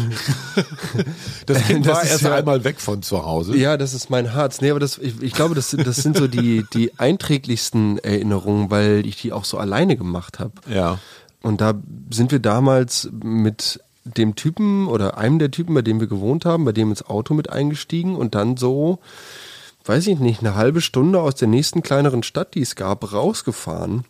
Das 1.45 1.63
Kind 1.65 1.85
Das 1.85 1.95
war 1.95 2.03
ist 2.03 2.11
erst 2.11 2.23
ja- 2.23 2.35
einmal 2.35 2.63
weg 2.63 2.79
von 2.81 3.01
zu 3.01 3.23
Hause. 3.25 3.55
Ja, 3.55 3.77
das 3.77 3.93
ist 3.93 4.09
mein 4.09 4.33
Harz. 4.33 4.61
Nee, 4.61 4.71
aber 4.71 4.79
das, 4.79 4.97
ich, 4.97 5.21
ich 5.21 5.33
glaube, 5.33 5.55
das, 5.55 5.69
sind- 5.69 5.85
das 5.87 5.97
sind 5.97 6.17
so 6.17 6.27
die, 6.27 6.65
die 6.73 6.97
einträglichsten 6.99 7.97
Erinnerungen, 7.99 8.69
weil 8.71 9.05
ich 9.05 9.21
die 9.21 9.31
auch 9.31 9.45
so 9.45 9.57
alleine 9.57 9.95
gemacht 9.95 10.39
habe. 10.39 10.53
Ja. 10.69 10.99
Und 11.41 11.61
da 11.61 11.73
sind 12.09 12.31
wir 12.31 12.39
damals 12.39 13.09
mit 13.23 13.79
dem 14.03 14.35
Typen 14.35 14.87
oder 14.87 15.17
einem 15.17 15.39
der 15.39 15.51
Typen, 15.51 15.73
bei 15.75 15.81
dem 15.81 15.99
wir 15.99 16.07
gewohnt 16.07 16.45
haben, 16.45 16.65
bei 16.65 16.71
dem 16.71 16.89
ins 16.89 17.05
Auto 17.05 17.33
mit 17.33 17.49
eingestiegen 17.49 18.15
und 18.15 18.33
dann 18.35 18.57
so, 18.57 18.99
weiß 19.85 20.07
ich 20.07 20.19
nicht, 20.19 20.39
eine 20.41 20.55
halbe 20.55 20.81
Stunde 20.81 21.21
aus 21.21 21.35
der 21.35 21.47
nächsten 21.47 21.83
kleineren 21.83 22.23
Stadt, 22.23 22.55
die 22.55 22.61
es 22.61 22.75
gab, 22.75 23.13
rausgefahren. 23.13 24.05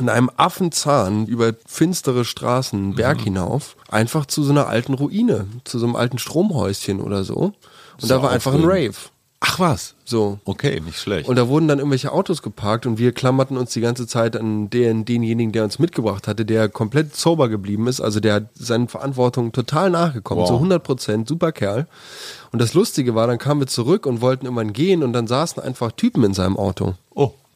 In 0.00 0.08
einem 0.08 0.30
Affenzahn 0.36 1.26
über 1.26 1.52
finstere 1.66 2.24
Straßen, 2.24 2.78
einen 2.78 2.94
Berg 2.94 3.20
hinauf, 3.20 3.76
einfach 3.88 4.26
zu 4.26 4.42
so 4.42 4.50
einer 4.52 4.66
alten 4.66 4.94
Ruine, 4.94 5.46
zu 5.64 5.78
so 5.78 5.86
einem 5.86 5.96
alten 5.96 6.18
Stromhäuschen 6.18 7.00
oder 7.00 7.22
so. 7.24 7.34
Und 7.36 7.54
So 7.98 8.08
da 8.08 8.22
war 8.22 8.30
einfach 8.30 8.54
ein. 8.54 8.64
Rave. 8.64 8.94
Ach 9.42 9.58
was. 9.58 9.94
So. 10.04 10.38
Okay, 10.44 10.80
nicht 10.84 10.98
schlecht. 10.98 11.26
Und 11.26 11.36
da 11.36 11.48
wurden 11.48 11.66
dann 11.66 11.78
irgendwelche 11.78 12.12
Autos 12.12 12.42
geparkt 12.42 12.84
und 12.84 12.98
wir 12.98 13.12
klammerten 13.12 13.56
uns 13.56 13.70
die 13.72 13.80
ganze 13.80 14.06
Zeit 14.06 14.36
an 14.36 14.68
den, 14.68 15.06
denjenigen, 15.06 15.50
der 15.52 15.64
uns 15.64 15.78
mitgebracht 15.78 16.28
hatte, 16.28 16.44
der 16.44 16.68
komplett 16.68 17.16
sober 17.16 17.48
geblieben 17.48 17.86
ist. 17.86 18.02
Also 18.02 18.20
der 18.20 18.34
hat 18.34 18.44
seinen 18.54 18.88
Verantwortungen 18.88 19.52
total 19.52 19.88
nachgekommen, 19.88 20.42
Wow. 20.42 20.48
so 20.48 20.54
100 20.56 20.82
Prozent, 20.82 21.26
super 21.28 21.52
Kerl. 21.52 21.86
Und 22.52 22.60
das 22.60 22.74
Lustige 22.74 23.14
war, 23.14 23.26
dann 23.26 23.38
kamen 23.38 23.60
wir 23.60 23.66
zurück 23.66 24.04
und 24.04 24.20
wollten 24.20 24.44
irgendwann 24.44 24.74
gehen 24.74 25.02
und 25.02 25.14
dann 25.14 25.26
saßen 25.26 25.62
einfach 25.62 25.92
Typen 25.92 26.22
in 26.22 26.34
seinem 26.34 26.58
Auto. 26.58 26.94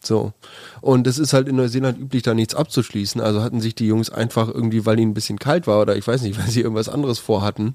So. 0.06 0.32
Und 0.80 1.06
es 1.06 1.18
ist 1.18 1.32
halt 1.32 1.48
in 1.48 1.56
Neuseeland 1.56 1.98
üblich, 1.98 2.22
da 2.22 2.34
nichts 2.34 2.54
abzuschließen. 2.54 3.20
Also 3.20 3.42
hatten 3.42 3.60
sich 3.60 3.74
die 3.74 3.86
Jungs 3.86 4.10
einfach 4.10 4.48
irgendwie, 4.48 4.84
weil 4.84 4.98
ihnen 4.98 5.12
ein 5.12 5.14
bisschen 5.14 5.38
kalt 5.38 5.66
war 5.66 5.80
oder 5.80 5.96
ich 5.96 6.06
weiß 6.06 6.22
nicht, 6.22 6.38
weil 6.42 6.50
sie 6.50 6.60
irgendwas 6.60 6.88
anderes 6.88 7.18
vorhatten, 7.18 7.74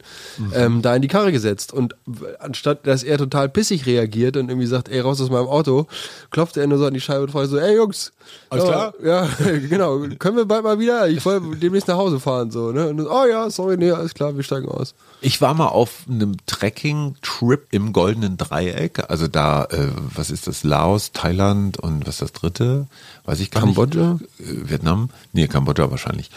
ähm, 0.53 0.81
da 0.81 0.95
in 0.95 1.01
die 1.01 1.07
Karre 1.07 1.31
gesetzt. 1.31 1.73
Und 1.73 1.95
anstatt, 2.39 2.85
dass 2.85 3.03
er 3.03 3.17
total 3.17 3.49
pissig 3.49 3.85
reagiert 3.85 4.37
und 4.37 4.49
irgendwie 4.49 4.67
sagt, 4.67 4.89
ey, 4.89 4.99
raus 4.99 5.21
aus 5.21 5.29
meinem 5.29 5.47
Auto, 5.47 5.87
klopfte 6.29 6.61
er 6.61 6.67
nur 6.67 6.77
so 6.77 6.85
an 6.85 6.93
die 6.93 7.01
Scheibe 7.01 7.23
und 7.23 7.31
fragt 7.31 7.49
so, 7.49 7.57
ey 7.57 7.75
Jungs, 7.75 8.11
Alles 8.49 8.65
ja, 8.65 8.69
klar? 8.69 8.93
Ja, 9.03 9.29
genau. 9.69 9.99
Können 10.19 10.37
wir 10.37 10.45
bald 10.45 10.63
mal 10.63 10.79
wieder? 10.79 11.07
Ich 11.09 11.25
wollte 11.25 11.55
demnächst 11.57 11.87
nach 11.87 11.97
Hause 11.97 12.19
fahren, 12.19 12.51
so, 12.51 12.71
ne? 12.71 12.89
Und, 12.89 13.01
oh 13.01 13.25
ja, 13.25 13.49
sorry, 13.49 13.77
nee, 13.77 13.91
alles 13.91 14.13
klar, 14.13 14.35
wir 14.35 14.43
steigen 14.43 14.67
aus. 14.67 14.93
Ich 15.21 15.41
war 15.41 15.53
mal 15.53 15.67
auf 15.67 16.05
einem 16.09 16.37
Trekking-Trip 16.45 17.67
im 17.71 17.91
Goldenen 17.91 18.37
Dreieck. 18.37 19.09
Also 19.09 19.27
da, 19.27 19.65
äh, 19.65 19.87
was 20.15 20.31
ist 20.31 20.47
das? 20.47 20.63
Laos, 20.63 21.11
Thailand 21.11 21.77
und 21.77 22.07
was 22.07 22.18
ist 22.21 22.33
das 22.33 22.41
dritte? 22.41 22.87
Weiß 23.25 23.39
ich 23.39 23.51
gar 23.51 23.63
Kambodscha? 23.63 24.13
nicht. 24.13 24.49
Äh, 24.49 24.69
Vietnam? 24.69 25.09
Nee, 25.33 25.47
Kambodscha 25.47 25.89
wahrscheinlich. 25.89 26.29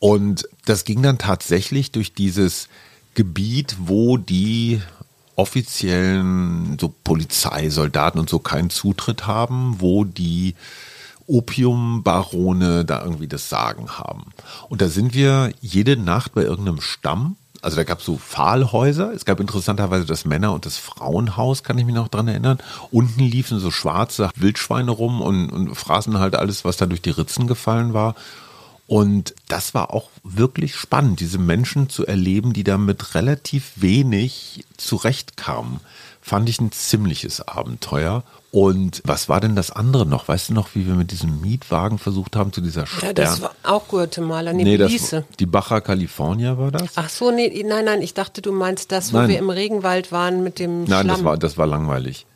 Und 0.00 0.48
das 0.64 0.84
ging 0.84 1.02
dann 1.02 1.18
tatsächlich 1.18 1.90
durch 1.92 2.12
dieses 2.12 2.68
Gebiet, 3.14 3.76
wo 3.80 4.16
die 4.16 4.80
offiziellen 5.36 6.76
so 6.80 6.92
Polizeisoldaten 7.04 8.20
und 8.20 8.28
so 8.28 8.38
keinen 8.38 8.70
Zutritt 8.70 9.26
haben, 9.26 9.76
wo 9.80 10.04
die 10.04 10.54
Opiumbarone 11.26 12.84
da 12.84 13.02
irgendwie 13.02 13.28
das 13.28 13.48
Sagen 13.48 13.90
haben. 13.90 14.32
Und 14.68 14.80
da 14.80 14.88
sind 14.88 15.14
wir 15.14 15.52
jede 15.60 15.96
Nacht 15.96 16.34
bei 16.34 16.42
irgendeinem 16.42 16.80
Stamm. 16.80 17.36
Also 17.62 17.76
da 17.76 17.84
gab 17.84 18.00
es 18.00 18.04
so 18.04 18.16
Pfahlhäuser. 18.16 19.12
Es 19.12 19.24
gab 19.24 19.40
interessanterweise 19.40 20.04
das 20.06 20.24
Männer- 20.24 20.52
und 20.52 20.66
das 20.66 20.76
Frauenhaus, 20.76 21.62
kann 21.62 21.78
ich 21.78 21.84
mich 21.84 21.94
noch 21.94 22.08
dran 22.08 22.28
erinnern. 22.28 22.58
Unten 22.90 23.20
liefen 23.20 23.58
so 23.58 23.70
schwarze 23.70 24.30
Wildschweine 24.36 24.90
rum 24.90 25.20
und, 25.20 25.50
und 25.50 25.74
fraßen 25.74 26.18
halt 26.18 26.36
alles, 26.36 26.64
was 26.64 26.76
da 26.76 26.86
durch 26.86 27.02
die 27.02 27.10
Ritzen 27.10 27.46
gefallen 27.46 27.94
war. 27.94 28.14
Und 28.86 29.34
das 29.48 29.74
war 29.74 29.92
auch 29.92 30.08
wirklich 30.22 30.74
spannend, 30.74 31.20
diese 31.20 31.38
Menschen 31.38 31.90
zu 31.90 32.06
erleben, 32.06 32.54
die 32.54 32.64
da 32.64 32.78
mit 32.78 33.14
relativ 33.14 33.72
wenig 33.76 34.64
zurechtkamen. 34.78 35.80
Fand 36.28 36.46
ich 36.50 36.60
ein 36.60 36.72
ziemliches 36.72 37.48
Abenteuer. 37.48 38.22
Und 38.50 39.00
was 39.06 39.30
war 39.30 39.40
denn 39.40 39.56
das 39.56 39.70
andere 39.70 40.04
noch? 40.04 40.28
Weißt 40.28 40.50
du 40.50 40.52
noch, 40.52 40.74
wie 40.74 40.86
wir 40.86 40.92
mit 40.92 41.10
diesem 41.10 41.40
Mietwagen 41.40 41.96
versucht 41.96 42.36
haben 42.36 42.52
zu 42.52 42.60
dieser 42.60 42.84
Stern? 42.84 43.06
Ja, 43.08 43.12
das 43.14 43.40
war 43.40 43.52
auch 43.62 43.88
Guatemala, 43.88 44.52
nee, 44.52 44.64
nee, 44.64 44.76
das, 44.76 44.92
die 45.38 45.46
Baja 45.46 45.80
California 45.80 46.58
war 46.58 46.70
das? 46.70 46.90
Ach 46.96 47.08
so, 47.08 47.30
nee, 47.30 47.64
nein, 47.66 47.86
nein, 47.86 48.02
ich 48.02 48.12
dachte, 48.12 48.42
du 48.42 48.52
meinst 48.52 48.92
das, 48.92 49.14
wo 49.14 49.18
Nein. 49.18 49.30
wir 49.30 49.38
im 49.38 49.48
Regenwald 49.48 50.12
waren 50.12 50.42
mit 50.42 50.58
dem 50.58 50.84
Nein, 50.84 51.04
Schlamm. 51.04 51.08
das 51.08 51.24
war, 51.24 51.38
das 51.38 51.56
war 51.56 51.66
langweilig. 51.66 52.26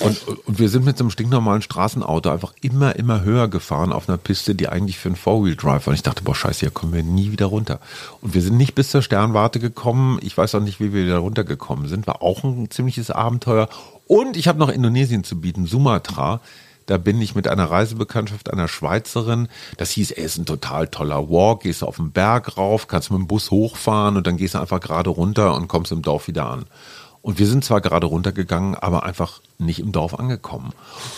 Und, 0.00 0.20
und 0.46 0.58
wir 0.58 0.68
sind 0.68 0.84
mit 0.84 0.98
so 0.98 1.04
einem 1.04 1.10
stinknormalen 1.10 1.62
Straßenauto 1.62 2.30
einfach 2.30 2.52
immer, 2.60 2.96
immer 2.96 3.22
höher 3.22 3.48
gefahren 3.48 3.92
auf 3.92 4.08
einer 4.08 4.18
Piste, 4.18 4.54
die 4.54 4.68
eigentlich 4.68 4.98
für 4.98 5.08
einen 5.08 5.16
Four-Wheel-Drive 5.16 5.86
war. 5.86 5.92
Und 5.92 5.94
ich 5.94 6.02
dachte, 6.02 6.24
boah, 6.24 6.34
scheiße, 6.34 6.60
hier 6.60 6.70
kommen 6.70 6.92
wir 6.92 7.02
nie 7.02 7.30
wieder 7.30 7.46
runter. 7.46 7.78
Und 8.20 8.34
wir 8.34 8.42
sind 8.42 8.56
nicht 8.56 8.74
bis 8.74 8.90
zur 8.90 9.02
Sternwarte 9.02 9.60
gekommen. 9.60 10.18
Ich 10.22 10.36
weiß 10.36 10.54
auch 10.56 10.60
nicht, 10.60 10.80
wie 10.80 10.92
wir 10.92 11.04
wieder 11.04 11.18
runtergekommen 11.18 11.88
sind. 11.88 12.06
War 12.06 12.20
auch 12.20 12.42
ein 12.42 12.70
ziemliches 12.70 13.10
Abenteuer. 13.10 13.68
Und 14.06 14.36
ich 14.36 14.48
habe 14.48 14.58
noch 14.58 14.68
Indonesien 14.68 15.24
zu 15.24 15.40
bieten, 15.40 15.66
Sumatra. 15.66 16.40
Da 16.86 16.98
bin 16.98 17.20
ich 17.20 17.34
mit 17.34 17.48
einer 17.48 17.70
Reisebekanntschaft 17.70 18.52
einer 18.52 18.68
Schweizerin. 18.68 19.48
Das 19.76 19.90
hieß, 19.90 20.12
ey, 20.12 20.24
ist 20.24 20.38
ein 20.38 20.46
total 20.46 20.88
toller 20.88 21.28
Walk. 21.28 21.62
Gehst 21.62 21.82
du 21.82 21.86
auf 21.86 21.96
den 21.96 22.12
Berg 22.12 22.56
rauf, 22.56 22.86
kannst 22.86 23.10
mit 23.10 23.18
dem 23.18 23.26
Bus 23.26 23.50
hochfahren 23.50 24.16
und 24.16 24.26
dann 24.26 24.36
gehst 24.36 24.54
du 24.54 24.58
einfach 24.60 24.80
gerade 24.80 25.10
runter 25.10 25.54
und 25.54 25.68
kommst 25.68 25.90
im 25.90 26.02
Dorf 26.02 26.28
wieder 26.28 26.48
an. 26.48 26.66
Und 27.26 27.40
wir 27.40 27.48
sind 27.48 27.64
zwar 27.64 27.80
gerade 27.80 28.06
runtergegangen, 28.06 28.76
aber 28.76 29.02
einfach 29.02 29.40
nicht 29.58 29.80
im 29.80 29.90
Dorf 29.90 30.14
angekommen. 30.14 30.72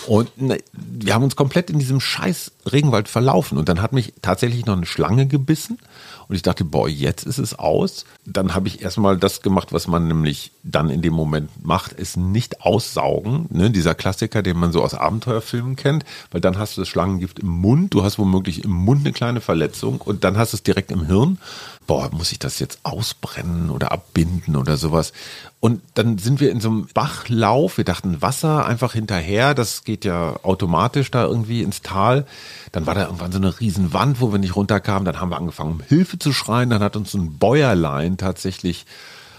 Und 0.06 0.40
ne, 0.40 0.56
wir 0.72 1.12
haben 1.12 1.22
uns 1.22 1.36
komplett 1.36 1.68
in 1.68 1.78
diesem 1.78 2.00
scheiß 2.00 2.52
Regenwald 2.72 3.08
verlaufen. 3.08 3.58
Und 3.58 3.68
dann 3.68 3.82
hat 3.82 3.92
mich 3.92 4.14
tatsächlich 4.22 4.64
noch 4.64 4.74
eine 4.74 4.86
Schlange 4.86 5.26
gebissen. 5.26 5.78
Und 6.26 6.34
ich 6.34 6.40
dachte, 6.40 6.64
boah, 6.64 6.88
jetzt 6.88 7.26
ist 7.26 7.36
es 7.36 7.58
aus. 7.58 8.06
Dann 8.24 8.54
habe 8.54 8.68
ich 8.68 8.80
erstmal 8.80 9.18
das 9.18 9.42
gemacht, 9.42 9.72
was 9.72 9.86
man 9.86 10.08
nämlich 10.08 10.52
dann 10.62 10.88
in 10.88 11.02
dem 11.02 11.12
Moment 11.12 11.50
macht, 11.62 11.92
ist 11.92 12.16
nicht 12.16 12.62
aussaugen. 12.62 13.46
Ne? 13.50 13.70
Dieser 13.70 13.94
Klassiker, 13.94 14.42
den 14.42 14.58
man 14.58 14.72
so 14.72 14.82
aus 14.82 14.94
Abenteuerfilmen 14.94 15.76
kennt. 15.76 16.06
Weil 16.30 16.40
dann 16.40 16.56
hast 16.56 16.76
du 16.76 16.80
das 16.80 16.88
Schlangengift 16.88 17.38
im 17.38 17.48
Mund. 17.48 17.92
Du 17.92 18.02
hast 18.02 18.18
womöglich 18.18 18.64
im 18.64 18.72
Mund 18.72 19.00
eine 19.00 19.12
kleine 19.12 19.42
Verletzung. 19.42 20.00
Und 20.00 20.24
dann 20.24 20.38
hast 20.38 20.54
du 20.54 20.56
es 20.56 20.62
direkt 20.62 20.90
im 20.90 21.04
Hirn. 21.04 21.38
Boah, 21.86 22.10
muss 22.12 22.32
ich 22.32 22.38
das 22.38 22.58
jetzt 22.58 22.80
ausbrennen 22.82 23.70
oder 23.70 23.92
abbinden 23.92 24.56
oder 24.56 24.76
sowas? 24.76 25.12
Und 25.60 25.82
dann 25.94 26.18
sind 26.18 26.38
wir 26.38 26.52
in 26.52 26.60
so 26.60 26.68
einem 26.68 26.86
Bachlauf. 26.94 27.78
Wir 27.78 27.84
dachten, 27.84 28.22
Wasser 28.22 28.64
einfach 28.64 28.92
hinterher. 28.92 29.54
Das 29.54 29.82
geht 29.82 30.04
ja 30.04 30.36
automatisch 30.44 31.10
da 31.10 31.24
irgendwie 31.24 31.62
ins 31.62 31.82
Tal. 31.82 32.26
Dann 32.70 32.86
war 32.86 32.94
da 32.94 33.06
irgendwann 33.06 33.32
so 33.32 33.38
eine 33.38 33.58
riesen 33.58 33.92
Wand, 33.92 34.20
wo 34.20 34.30
wir 34.30 34.38
nicht 34.38 34.54
runterkamen. 34.54 35.04
Dann 35.04 35.20
haben 35.20 35.30
wir 35.30 35.36
angefangen, 35.36 35.72
um 35.72 35.80
Hilfe 35.80 36.18
zu 36.18 36.32
schreien. 36.32 36.70
Dann 36.70 36.82
hat 36.82 36.94
uns 36.94 37.12
ein 37.14 37.38
Bäuerlein 37.38 38.18
tatsächlich 38.18 38.86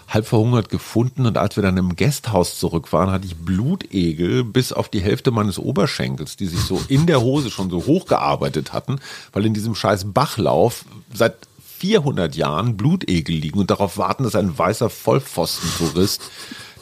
halb 0.09 0.25
verhungert 0.25 0.67
gefunden. 0.67 1.25
Und 1.25 1.37
als 1.37 1.55
wir 1.55 1.63
dann 1.63 1.77
im 1.77 1.95
Gasthaus 1.95 2.59
zurück 2.59 2.91
waren, 2.91 3.11
hatte 3.11 3.25
ich 3.25 3.37
Blutegel 3.37 4.43
bis 4.43 4.73
auf 4.73 4.89
die 4.89 5.01
Hälfte 5.01 5.31
meines 5.31 5.57
Oberschenkels, 5.57 6.35
die 6.35 6.47
sich 6.47 6.61
so 6.61 6.81
in 6.89 7.05
der 7.05 7.21
Hose 7.21 7.49
schon 7.49 7.69
so 7.69 7.85
hochgearbeitet 7.85 8.73
hatten, 8.73 8.99
weil 9.31 9.45
in 9.45 9.53
diesem 9.53 9.75
scheiß 9.75 10.11
Bachlauf 10.11 10.83
seit 11.13 11.35
400 11.79 12.35
Jahren 12.35 12.75
Blutegel 12.77 13.35
liegen 13.35 13.59
und 13.59 13.71
darauf 13.71 13.97
warten, 13.97 14.23
dass 14.23 14.35
ein 14.35 14.57
weißer 14.57 14.89
Vollpfostentourist 14.89 16.21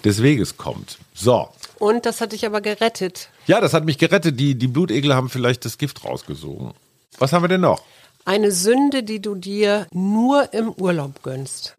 des 0.04 0.22
Weges 0.24 0.58
kommt. 0.58 0.98
So. 1.14 1.50
Und 1.80 2.06
das 2.06 2.22
hat 2.22 2.32
dich 2.32 2.46
aber 2.46 2.62
gerettet. 2.62 3.30
Ja, 3.46 3.62
das 3.62 3.74
hat 3.74 3.86
mich 3.86 3.98
gerettet. 4.00 4.40
Die, 4.40 4.56
die 4.56 4.68
Blutegel 4.68 5.14
haben 5.14 5.30
vielleicht 5.30 5.64
das 5.66 5.78
Gift 5.78 6.04
rausgesogen. 6.04 6.72
Was 7.20 7.34
haben 7.34 7.44
wir 7.44 7.50
denn 7.50 7.62
noch? 7.62 7.84
Eine 8.26 8.52
Sünde, 8.52 9.04
die 9.04 9.22
du 9.22 9.36
dir 9.36 9.88
nur 9.94 10.54
im 10.54 10.70
Urlaub 10.72 11.22
gönnst. 11.24 11.76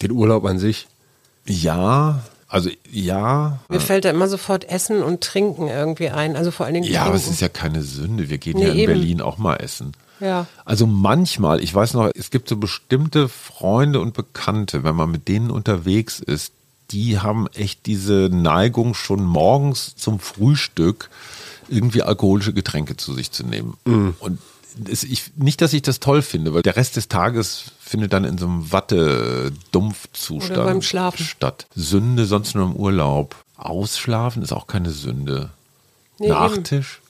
Den 0.00 0.10
Urlaub 0.12 0.44
an 0.46 0.58
sich. 0.58 0.88
Ja, 1.46 2.22
also 2.48 2.70
ja. 2.90 3.58
Mir 3.68 3.80
fällt 3.80 4.04
da 4.04 4.10
immer 4.10 4.28
sofort 4.28 4.64
Essen 4.68 5.02
und 5.02 5.22
Trinken 5.22 5.68
irgendwie 5.68 6.08
ein. 6.10 6.36
Also 6.36 6.50
vor 6.50 6.66
allen 6.66 6.74
Dingen 6.74 6.86
Ja, 6.86 7.04
aber 7.04 7.14
es 7.16 7.22
Trinken. 7.22 7.34
ist 7.34 7.40
ja 7.42 7.48
keine 7.48 7.82
Sünde. 7.82 8.28
Wir 8.30 8.38
gehen 8.38 8.56
Nee, 8.58 8.66
ja 8.66 8.72
in 8.72 8.78
eben. 8.78 8.92
Berlin 8.92 9.20
auch 9.20 9.38
mal 9.38 9.56
essen. 9.56 9.92
Ja. 10.22 10.46
Also 10.64 10.86
manchmal, 10.86 11.62
ich 11.62 11.74
weiß 11.74 11.92
noch, 11.94 12.10
es 12.14 12.30
gibt 12.30 12.48
so 12.48 12.56
bestimmte 12.56 13.28
Freunde 13.28 14.00
und 14.00 14.14
Bekannte, 14.14 14.84
wenn 14.84 14.94
man 14.94 15.10
mit 15.10 15.26
denen 15.26 15.50
unterwegs 15.50 16.20
ist, 16.20 16.52
die 16.92 17.18
haben 17.18 17.48
echt 17.48 17.86
diese 17.86 18.28
Neigung, 18.30 18.94
schon 18.94 19.24
morgens 19.24 19.96
zum 19.96 20.20
Frühstück 20.20 21.10
irgendwie 21.68 22.02
alkoholische 22.02 22.52
Getränke 22.52 22.96
zu 22.96 23.14
sich 23.14 23.32
zu 23.32 23.44
nehmen. 23.44 23.76
Und 24.20 24.38
es, 24.88 25.02
ich, 25.02 25.32
nicht, 25.36 25.60
dass 25.60 25.72
ich 25.72 25.82
das 25.82 25.98
toll 26.00 26.22
finde, 26.22 26.54
weil 26.54 26.62
der 26.62 26.76
Rest 26.76 26.94
des 26.96 27.08
Tages 27.08 27.72
findet 27.80 28.12
dann 28.12 28.22
in 28.24 28.38
so 28.38 28.46
einem 28.46 28.70
Watte-Dumpfzustand 28.72 30.84
statt. 30.84 31.66
Sünde 31.74 32.26
sonst 32.26 32.54
nur 32.54 32.66
im 32.66 32.76
Urlaub. 32.76 33.34
Ausschlafen 33.56 34.42
ist 34.42 34.52
auch 34.52 34.68
keine 34.68 34.90
Sünde. 34.90 35.50
Nee, 36.18 36.26
eben. 36.26 36.34
Nachtisch? 36.34 37.00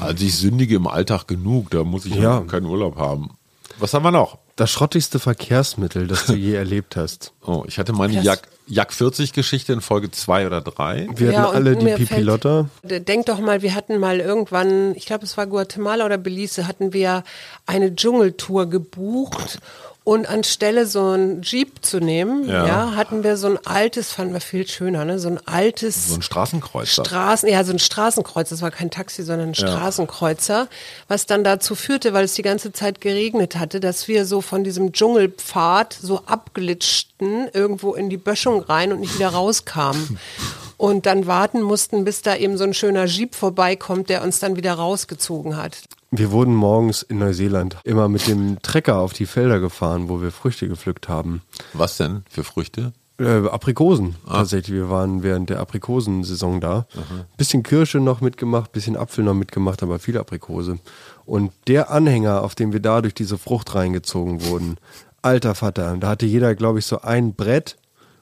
Also 0.00 0.24
ich 0.24 0.36
sündige 0.36 0.76
im 0.76 0.86
Alltag 0.86 1.26
genug, 1.26 1.70
da 1.70 1.84
muss 1.84 2.06
ich 2.06 2.14
ja 2.14 2.40
keinen 2.40 2.66
Urlaub 2.66 2.96
haben. 2.96 3.36
Was 3.78 3.92
haben 3.92 4.04
wir 4.04 4.10
noch? 4.12 4.38
Das 4.56 4.70
schrottigste 4.70 5.18
Verkehrsmittel, 5.18 6.06
das 6.06 6.26
du 6.26 6.34
je 6.34 6.54
erlebt 6.54 6.96
hast. 6.96 7.32
Oh, 7.44 7.64
ich 7.66 7.78
hatte 7.78 7.92
meine 7.92 8.22
Jak, 8.22 8.46
Jak 8.68 8.92
40 8.92 9.32
Geschichte 9.32 9.72
in 9.72 9.80
Folge 9.80 10.10
2 10.12 10.46
oder 10.46 10.60
3. 10.60 11.08
Wir 11.16 11.32
Ja, 11.32 11.42
hatten 11.42 11.56
alle 11.56 11.76
die 11.76 11.86
Pipilotta. 11.86 12.68
Denk 12.84 13.26
doch 13.26 13.40
mal, 13.40 13.62
wir 13.62 13.74
hatten 13.74 13.98
mal 13.98 14.20
irgendwann, 14.20 14.94
ich 14.94 15.06
glaube, 15.06 15.24
es 15.24 15.36
war 15.36 15.48
Guatemala 15.48 16.04
oder 16.06 16.18
Belize, 16.18 16.68
hatten 16.68 16.92
wir 16.92 17.24
eine 17.66 17.94
Dschungeltour 17.96 18.66
gebucht 18.70 19.58
Und 20.04 20.28
anstelle 20.28 20.86
so 20.86 21.12
ein 21.12 21.40
Jeep 21.40 21.82
zu 21.82 21.98
nehmen, 21.98 22.46
Ja. 22.46 22.66
ja. 22.66 22.92
hatten 22.94 23.24
wir 23.24 23.38
so 23.38 23.46
ein 23.46 23.58
altes, 23.66 24.12
fanden 24.12 24.34
wir 24.34 24.42
viel 24.42 24.66
schöner, 24.68 25.06
ne? 25.06 25.18
So 25.18 25.28
ein 25.28 25.40
altes 25.46 26.08
So 26.08 26.16
ein 26.16 26.20
Straßenkreuzer. 26.22 27.04
Straßen, 27.06 27.48
ja, 27.48 27.64
so 27.64 27.72
ein 27.72 27.78
Straßenkreuz, 27.78 28.50
das 28.50 28.60
war 28.60 28.70
kein 28.70 28.90
Taxi, 28.90 29.22
sondern 29.22 29.48
ein 29.48 29.54
Straßenkreuzer, 29.54 30.68
was 31.08 31.24
dann 31.24 31.42
dazu 31.42 31.74
führte, 31.74 32.12
weil 32.12 32.26
es 32.26 32.34
die 32.34 32.42
ganze 32.42 32.70
Zeit 32.72 33.00
geregnet 33.00 33.56
hatte, 33.56 33.80
dass 33.80 34.06
wir 34.06 34.26
so 34.26 34.42
von 34.42 34.62
diesem 34.62 34.92
Dschungelpfad 34.92 35.96
so 35.98 36.20
abglitschten 36.26 37.48
irgendwo 37.54 37.94
in 37.94 38.10
die 38.10 38.18
Böschung 38.18 38.60
rein 38.62 38.92
und 38.92 39.00
nicht 39.00 39.14
wieder 39.16 39.30
rauskamen. 39.30 40.18
Und 40.76 41.06
dann 41.06 41.26
warten 41.26 41.62
mussten, 41.62 42.04
bis 42.04 42.22
da 42.22 42.36
eben 42.36 42.56
so 42.56 42.64
ein 42.64 42.74
schöner 42.74 43.04
Jeep 43.04 43.34
vorbeikommt, 43.34 44.08
der 44.08 44.22
uns 44.22 44.38
dann 44.38 44.56
wieder 44.56 44.74
rausgezogen 44.74 45.56
hat. 45.56 45.82
Wir 46.10 46.30
wurden 46.30 46.54
morgens 46.54 47.02
in 47.02 47.18
Neuseeland 47.18 47.76
immer 47.84 48.08
mit 48.08 48.28
dem 48.28 48.62
Trecker 48.62 48.98
auf 48.98 49.12
die 49.12 49.26
Felder 49.26 49.58
gefahren, 49.58 50.08
wo 50.08 50.22
wir 50.22 50.30
Früchte 50.30 50.68
gepflückt 50.68 51.08
haben. 51.08 51.42
Was 51.72 51.96
denn 51.96 52.24
für 52.30 52.44
Früchte? 52.44 52.92
Äh, 53.18 53.48
Aprikosen 53.48 54.16
tatsächlich. 54.26 54.74
Wir 54.74 54.90
waren 54.90 55.22
während 55.22 55.50
der 55.50 55.60
Aprikosensaison 55.60 56.60
da. 56.60 56.86
Bisschen 57.36 57.62
Kirsche 57.62 57.98
noch 57.98 58.20
mitgemacht, 58.20 58.72
bisschen 58.72 58.96
Apfel 58.96 59.24
noch 59.24 59.34
mitgemacht, 59.34 59.82
aber 59.84 60.00
viel 60.00 60.18
Aprikose. 60.18 60.78
Und 61.24 61.52
der 61.68 61.90
Anhänger, 61.90 62.42
auf 62.42 62.54
dem 62.56 62.72
wir 62.72 62.80
da 62.80 63.02
durch 63.02 63.14
diese 63.14 63.38
Frucht 63.38 63.74
reingezogen 63.74 64.44
wurden, 64.46 64.76
alter 65.22 65.54
Vater, 65.54 65.96
da 65.98 66.08
hatte 66.08 66.26
jeder, 66.26 66.54
glaube 66.54 66.80
ich, 66.80 66.86
so 66.86 67.02
ein 67.02 67.34
Brett 67.34 67.76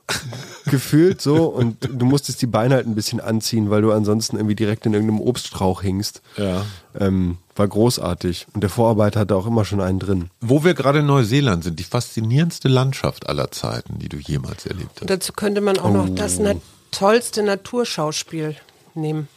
gefühlt 0.66 1.21
so 1.21 1.47
und 1.47 1.76
du 1.90 2.04
musstest 2.04 2.42
die 2.42 2.47
Beine 2.47 2.75
halt 2.76 2.87
ein 2.87 2.94
bisschen 2.94 3.21
anziehen, 3.21 3.71
weil 3.71 3.82
du 3.82 3.92
ansonsten 3.92 4.37
irgendwie 4.37 4.54
direkt 4.54 4.87
in 4.87 4.94
irgendeinem 4.94 5.21
Obststrauch 5.21 5.82
hingst. 5.82 6.23
Ja. 6.37 6.64
Ähm, 6.99 7.38
war 7.54 7.68
großartig. 7.68 8.47
Und 8.54 8.62
der 8.62 8.71
Vorarbeiter 8.71 9.21
hatte 9.21 9.37
auch 9.37 9.47
immer 9.47 9.64
schon 9.64 9.80
einen 9.80 9.99
drin. 9.99 10.30
Wo 10.40 10.64
wir 10.64 10.75
gerade 10.75 11.00
in 11.00 11.06
Neuseeland 11.06 11.64
sind, 11.64 11.78
die 11.78 11.85
faszinierendste 11.85 12.68
Landschaft 12.68 13.28
aller 13.28 13.50
Zeiten, 13.50 13.99
die 13.99 14.09
du 14.09 14.16
jemals 14.16 14.66
erlebt 14.66 14.92
hast. 14.94 15.02
Und 15.02 15.11
dazu 15.11 15.32
könnte 15.32 15.61
man 15.61 15.78
auch 15.78 15.92
noch 15.92 16.09
das 16.09 16.38
na 16.38 16.54
tollste 16.90 17.42
Naturschauspiel 17.42 18.56
nehmen. 18.94 19.28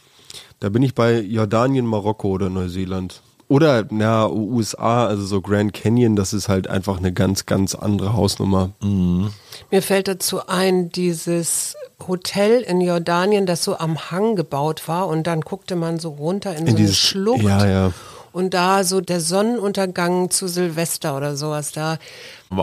Da 0.60 0.68
bin 0.68 0.82
ich 0.82 0.94
bei 0.94 1.20
Jordanien, 1.20 1.86
Marokko 1.86 2.28
oder 2.28 2.48
Neuseeland. 2.48 3.22
Oder, 3.48 3.84
na, 3.90 4.28
USA, 4.28 5.06
also 5.06 5.24
so 5.24 5.40
Grand 5.40 5.72
Canyon, 5.72 6.16
das 6.16 6.32
ist 6.32 6.48
halt 6.48 6.68
einfach 6.68 6.98
eine 6.98 7.12
ganz, 7.12 7.46
ganz 7.46 7.76
andere 7.76 8.12
Hausnummer. 8.12 8.70
Mir 8.80 9.82
fällt 9.82 10.08
dazu 10.08 10.46
ein, 10.48 10.90
dieses 10.90 11.76
Hotel 12.08 12.62
in 12.62 12.80
Jordanien, 12.80 13.46
das 13.46 13.62
so 13.62 13.78
am 13.78 14.10
Hang 14.10 14.34
gebaut 14.34 14.88
war 14.88 15.06
und 15.06 15.28
dann 15.28 15.42
guckte 15.42 15.76
man 15.76 16.00
so 16.00 16.08
runter 16.10 16.50
in, 16.56 16.64
so 16.66 16.70
eine 16.70 16.74
dieses- 16.76 16.98
Schlucht. 16.98 17.42
ja, 17.42 17.66
ja. 17.66 17.92
Und 18.32 18.52
da 18.52 18.84
so 18.84 19.00
der 19.00 19.20
Sonnenuntergang 19.22 20.28
zu 20.28 20.46
Silvester 20.46 21.16
oder 21.16 21.36
sowas, 21.36 21.72
da, 21.72 21.96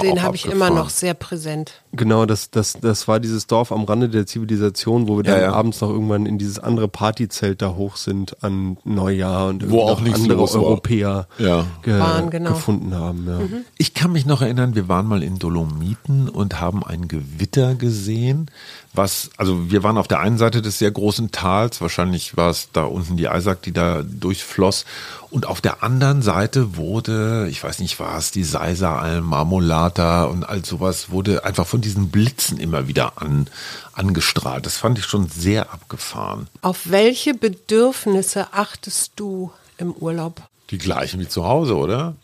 den 0.02 0.22
habe 0.24 0.36
ich 0.36 0.46
immer 0.46 0.70
noch 0.70 0.90
sehr 0.90 1.14
präsent. 1.14 1.74
Genau, 1.92 2.26
das, 2.26 2.50
das, 2.50 2.78
das 2.80 3.08
war 3.08 3.20
dieses 3.20 3.48
Dorf 3.48 3.72
am 3.72 3.84
Rande 3.84 4.10
der 4.10 4.26
Zivilisation, 4.26 5.08
wo 5.08 5.18
wir 5.18 5.26
Ja, 5.26 5.32
dann 5.34 5.42
ja. 5.42 5.54
abends 5.54 5.82
noch 5.82 5.90
irgendwann 5.90 6.26
in 6.26 6.38
dieses 6.38 6.60
andere 6.60 6.88
Partyzelt 6.88 7.62
da 7.62 7.76
hoch 7.76 7.98
sind 7.98 8.44
an 8.44 8.78
Neujahr 8.84 9.48
und 9.50 9.70
Wo 9.70 9.82
auch 9.82 10.02
andere 10.02 10.38
war. 10.40 10.56
Europäer 10.56 11.28
Ja. 11.38 11.66
ge 11.82 12.00
Waren, 12.00 12.30
genau. 12.30 12.52
gefunden 12.52 12.96
haben. 12.96 13.28
Ja. 13.28 13.40
Ich 13.78 13.94
kann 13.94 14.12
mich 14.12 14.26
noch 14.26 14.42
erinnern, 14.42 14.76
wir 14.76 14.88
waren 14.88 15.06
mal 15.06 15.22
in 15.22 15.38
Dolomiten 15.40 16.30
und 16.30 16.60
haben 16.60 16.84
ein 16.84 17.08
Gewitter 17.08 17.76
gesehen, 17.76 18.50
was, 18.96 19.32
also 19.38 19.72
wir 19.72 19.82
waren 19.84 19.98
auf 19.98 20.08
der 20.08 20.20
einen 20.20 20.38
Seite 20.38 20.62
des 20.62 20.78
sehr 20.78 20.92
großen 20.92 21.32
Tals, 21.32 21.82
wahrscheinlich 21.82 22.38
war 22.38 22.52
es 22.52 22.70
da 22.74 22.84
unten 22.84 23.18
die 23.18 23.28
Eisack, 23.28 23.64
die 23.64 23.72
da 23.74 24.04
durchfloss, 24.04 24.86
und 25.32 25.48
auf 25.48 25.62
der 25.62 25.82
anderen 25.82 26.22
Seite 26.22 26.78
wurde, 26.78 27.48
ich 27.50 27.64
weiß 27.64 27.80
nicht 27.80 28.00
was, 28.00 28.30
die 28.30 28.44
Seiseralm, 28.44 29.34
Marmolata 29.74 30.26
und 30.26 30.44
all 30.44 30.64
sowas 30.64 31.10
wurde 31.10 31.44
einfach 31.46 31.66
von 31.66 31.82
diesen 31.82 32.10
Blitzen 32.10 32.60
immer 32.60 32.88
wieder 32.88 33.22
an, 33.22 33.48
angestrahlt. 33.94 34.66
Das 34.66 34.78
fand 34.78 35.00
ich 35.00 35.06
schon 35.06 35.28
sehr 35.28 35.74
abgefahren. 35.74 36.48
Auf 36.62 36.92
welche 36.92 37.34
Bedürfnisse 37.34 38.54
achtest 38.54 39.14
du 39.16 39.52
im 39.78 39.92
Urlaub? 39.94 40.42
Die 40.70 40.78
gleichen 40.78 41.20
wie 41.20 41.28
zu 41.28 41.46
Hause, 41.46 41.76
oder? 41.76 42.16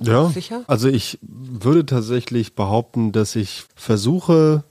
Ja, 0.00 0.28
Sicher? 0.30 0.64
also 0.66 0.88
ich 0.88 1.18
würde 1.22 1.86
tatsächlich 1.86 2.54
behaupten, 2.54 3.12
dass 3.12 3.36
ich 3.36 3.64
versuche 3.76 4.64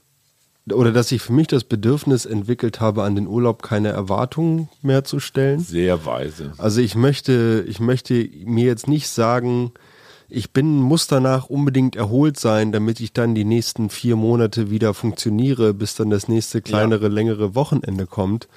oder 0.72 0.92
dass 0.92 1.12
ich 1.12 1.22
für 1.22 1.32
mich 1.32 1.46
das 1.46 1.64
Bedürfnis 1.64 2.26
entwickelt 2.26 2.80
habe, 2.80 3.02
an 3.04 3.14
den 3.14 3.26
Urlaub 3.26 3.62
keine 3.62 3.88
Erwartungen 3.88 4.68
mehr 4.82 5.04
zu 5.04 5.20
stellen. 5.20 5.60
Sehr 5.60 6.04
weise. 6.04 6.52
Also 6.58 6.80
ich 6.80 6.94
möchte, 6.94 7.64
ich 7.68 7.80
möchte 7.80 8.14
mir 8.44 8.64
jetzt 8.64 8.88
nicht 8.88 9.08
sagen, 9.08 9.72
ich 10.28 10.52
bin, 10.52 10.80
muss 10.80 11.06
danach 11.06 11.46
unbedingt 11.46 11.96
erholt 11.96 12.38
sein, 12.38 12.72
damit 12.72 13.00
ich 13.00 13.12
dann 13.12 13.34
die 13.34 13.44
nächsten 13.44 13.90
vier 13.90 14.16
Monate 14.16 14.70
wieder 14.70 14.94
funktioniere, 14.94 15.74
bis 15.74 15.94
dann 15.94 16.10
das 16.10 16.28
nächste 16.28 16.62
kleinere, 16.62 17.08
längere 17.08 17.54
Wochenende 17.54 18.06
kommt. 18.06 18.48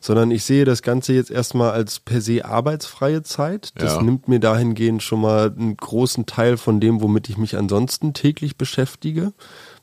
Sondern 0.00 0.30
ich 0.30 0.44
sehe 0.44 0.64
das 0.64 0.82
Ganze 0.82 1.14
jetzt 1.14 1.30
erstmal 1.30 1.70
als 1.72 1.98
per 2.00 2.20
se 2.20 2.44
arbeitsfreie 2.44 3.22
Zeit. 3.22 3.70
Das 3.76 3.94
Ja. 3.94 4.02
nimmt 4.02 4.28
mir 4.28 4.38
dahingehend 4.38 5.02
schon 5.02 5.20
mal 5.20 5.52
einen 5.56 5.76
großen 5.76 6.26
Teil 6.26 6.58
von 6.58 6.80
dem, 6.80 7.00
womit 7.00 7.28
ich 7.28 7.38
mich 7.38 7.56
ansonsten 7.56 8.12
täglich 8.12 8.56
beschäftige, 8.56 9.32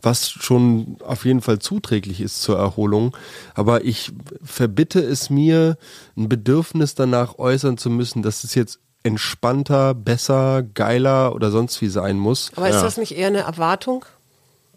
was 0.01 0.29
schon 0.29 0.97
auf 1.03 1.25
jeden 1.25 1.41
Fall 1.41 1.59
zuträglich 1.59 2.21
ist 2.21 2.41
zur 2.41 2.57
Erholung. 2.57 3.17
Aber 3.53 3.83
ich 3.83 4.13
verbitte 4.43 5.01
es 5.01 5.29
mir, 5.29 5.77
ein 6.15 6.29
Bedürfnis 6.29 6.95
danach 6.95 7.37
äußern 7.39 7.77
zu 7.77 7.89
müssen, 7.89 8.21
dass 8.21 8.43
es 8.43 8.55
jetzt 8.55 8.79
entspannter, 9.03 9.93
besser, 9.93 10.63
geiler 10.63 11.35
oder 11.35 11.51
sonst 11.51 11.81
wie 11.81 11.87
sein 11.89 12.17
muss. 12.17 12.51
Aber 12.55 12.69
ist 12.69 12.75
Ja. 12.75 12.83
das 12.83 12.97
nicht 12.97 13.15
eher 13.17 13.27
eine 13.27 13.39
Erwartung? 13.41 14.05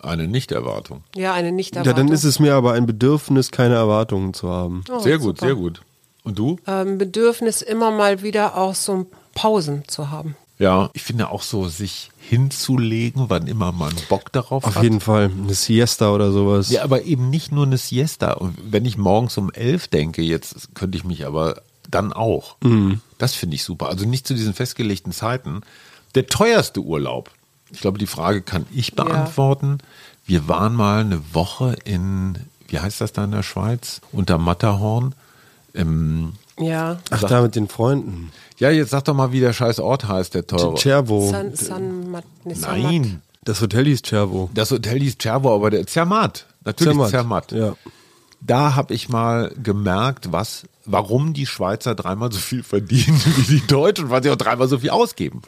Eine 0.00 0.28
Nichterwartung. 0.28 1.02
Ja, 1.16 1.32
eine 1.32 1.48
Ja, 1.48 1.52
Nicht-Erwartung. 1.54 1.94
dann 2.06 2.08
ist 2.14 2.24
es 2.24 2.38
mir 2.38 2.54
aber 2.54 2.72
ein 2.72 2.86
Bedürfnis, 2.86 3.50
keine 3.50 3.74
Erwartungen 3.76 4.34
zu 4.34 4.48
haben. 4.50 4.84
Oh, 4.90 4.98
sehr 4.98 5.18
gut, 5.18 5.38
super. 5.38 5.46
sehr 5.46 5.54
gut. 5.54 5.80
Und 6.22 6.38
du? 6.38 6.58
Ähm, 6.66 6.98
Bedürfnis, 6.98 7.62
immer 7.62 7.90
mal 7.90 8.22
wieder 8.22 8.56
auch 8.56 8.74
so 8.74 9.06
Pausen 9.34 9.84
zu 9.88 10.10
haben. 10.10 10.36
Ja, 10.58 10.90
ich 10.94 11.02
finde 11.02 11.30
auch 11.30 11.42
so, 11.42 11.68
sich 11.68 12.10
hinzulegen, 12.18 13.26
wann 13.28 13.46
immer 13.46 13.72
man 13.72 13.92
Bock 14.08 14.32
darauf 14.32 14.64
Auf 14.64 14.76
hat. 14.76 14.82
jeden 14.82 15.00
Fall. 15.00 15.30
Eine 15.30 15.54
Siesta 15.54 16.12
oder 16.12 16.32
sowas. 16.32 16.70
Ja, 16.70 16.82
aber 16.82 17.02
eben 17.02 17.28
nicht 17.30 17.52
nur 17.52 17.66
eine 17.66 17.76
Siesta. 17.78 18.32
Und 18.32 18.56
wenn 18.70 18.84
ich 18.84 18.96
morgens 18.96 19.36
um 19.38 19.50
elf 19.52 19.88
denke, 19.88 20.22
jetzt 20.22 20.74
könnte 20.74 20.96
ich 20.98 21.04
mich 21.04 21.26
aber 21.26 21.62
dann 21.90 22.12
auch. 22.12 22.56
Das 23.18 23.34
finde 23.34 23.56
ich 23.56 23.64
super. 23.64 23.88
Also 23.88 24.04
nicht 24.06 24.26
zu 24.26 24.34
diesen 24.34 24.54
festgelegten 24.54 25.12
Zeiten. 25.12 25.62
Der 26.14 26.26
teuerste 26.26 26.80
Urlaub. 26.80 27.30
Ich 27.70 27.80
glaube, 27.80 27.98
die 27.98 28.06
Frage 28.06 28.42
kann 28.42 28.66
ich 28.72 28.94
beantworten. 28.94 29.78
Wir 30.24 30.48
waren 30.48 30.74
mal 30.74 31.00
eine 31.00 31.22
Woche 31.34 31.76
in, 31.84 32.36
wie 32.68 32.78
heißt 32.78 33.00
das 33.00 33.12
da 33.12 33.24
in 33.24 33.32
der 33.32 33.42
Schweiz? 33.42 34.00
Unter 34.12 34.38
Matterhorn. 34.38 35.14
Ähm, 35.74 36.32
Ja. 36.58 36.98
Ach, 37.10 37.22
da 37.24 37.42
mit 37.42 37.54
den 37.56 37.68
Freunden. 37.68 38.30
ja, 38.58 38.70
jetzt 38.70 38.90
sag 38.90 39.04
doch 39.04 39.14
mal, 39.14 39.32
wie 39.32 39.40
der 39.40 39.52
scheiß 39.52 39.78
Ort 39.80 40.08
heißt, 40.08 40.34
der 40.34 40.46
teure. 40.46 40.76
Cervo. 40.78 41.30
San, 41.30 41.54
San 41.54 42.10
Mat, 42.10 42.24
nee, 42.44 42.54
San 42.54 42.82
Mat. 42.82 42.92
Nein. 42.92 43.22
Das 43.44 43.60
Hotel 43.60 43.84
hieß 43.84 44.02
Cervo. 44.04 44.50
Das 44.54 44.70
Hotel 44.70 45.00
hieß 45.00 45.16
Cervo, 45.20 45.54
aber 45.54 45.70
der 45.70 45.86
Zermatt. 45.86 46.46
Natürlich 46.64 47.08
Zermatt. 47.08 47.52
Ja. 47.52 47.74
Da 48.40 48.74
habe 48.76 48.94
ich 48.94 49.08
mal 49.08 49.52
gemerkt, 49.60 50.30
was, 50.30 50.64
warum 50.84 51.32
die 51.32 51.46
Schweizer 51.46 51.94
dreimal 51.96 52.30
so 52.30 52.38
viel 52.38 52.62
verdienen 52.62 53.20
wie 53.36 53.58
die 53.58 53.66
Deutschen, 53.66 54.08
weil 54.10 54.22
sie 54.22 54.30
auch 54.30 54.36
dreimal 54.36 54.68
so 54.68 54.78
viel 54.78 54.90
ausgeben. 54.90 55.42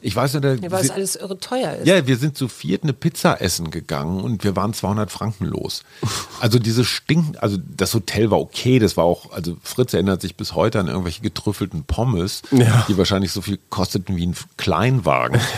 Ich 0.00 0.14
weiß 0.14 0.34
nicht, 0.34 0.62
Ja, 0.62 0.70
weil 0.70 0.84
es 0.84 0.90
alles 0.90 1.16
irre 1.16 1.38
teuer 1.38 1.74
ist. 1.74 1.86
ja, 1.88 2.06
wir 2.06 2.16
sind 2.16 2.36
zu 2.36 2.46
viert 2.48 2.84
eine 2.84 2.92
Pizza 2.92 3.40
essen 3.40 3.70
gegangen 3.70 4.20
und 4.20 4.44
wir 4.44 4.54
waren 4.56 4.72
200 4.72 5.10
Franken 5.10 5.46
los. 5.46 5.82
Also 6.40 6.60
diese 6.60 6.84
stinken, 6.84 7.36
also 7.38 7.56
das 7.58 7.92
Hotel 7.94 8.30
war 8.30 8.38
okay, 8.38 8.78
das 8.78 8.96
war 8.96 9.02
auch, 9.04 9.32
also 9.32 9.56
Fritz 9.62 9.92
erinnert 9.92 10.20
sich 10.20 10.36
bis 10.36 10.54
heute 10.54 10.78
an 10.78 10.86
irgendwelche 10.86 11.20
getrüffelten 11.22 11.82
Pommes, 11.82 12.42
Ja. 12.52 12.84
die 12.88 12.96
wahrscheinlich 12.96 13.32
so 13.32 13.40
viel 13.40 13.58
kosteten 13.70 14.14
wie 14.16 14.26
ein 14.26 14.36
Kleinwagen. 14.56 15.40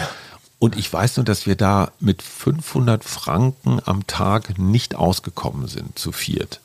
Und 0.60 0.76
ich 0.76 0.92
weiß 0.92 1.16
nur, 1.16 1.24
dass 1.24 1.46
wir 1.46 1.56
da 1.56 1.90
mit 2.00 2.22
500 2.22 3.02
Franken 3.02 3.80
am 3.84 4.06
Tag 4.06 4.58
nicht 4.58 4.94
ausgekommen 4.94 5.66
sind, 5.66 5.98
zu 5.98 6.12
viert. 6.12 6.60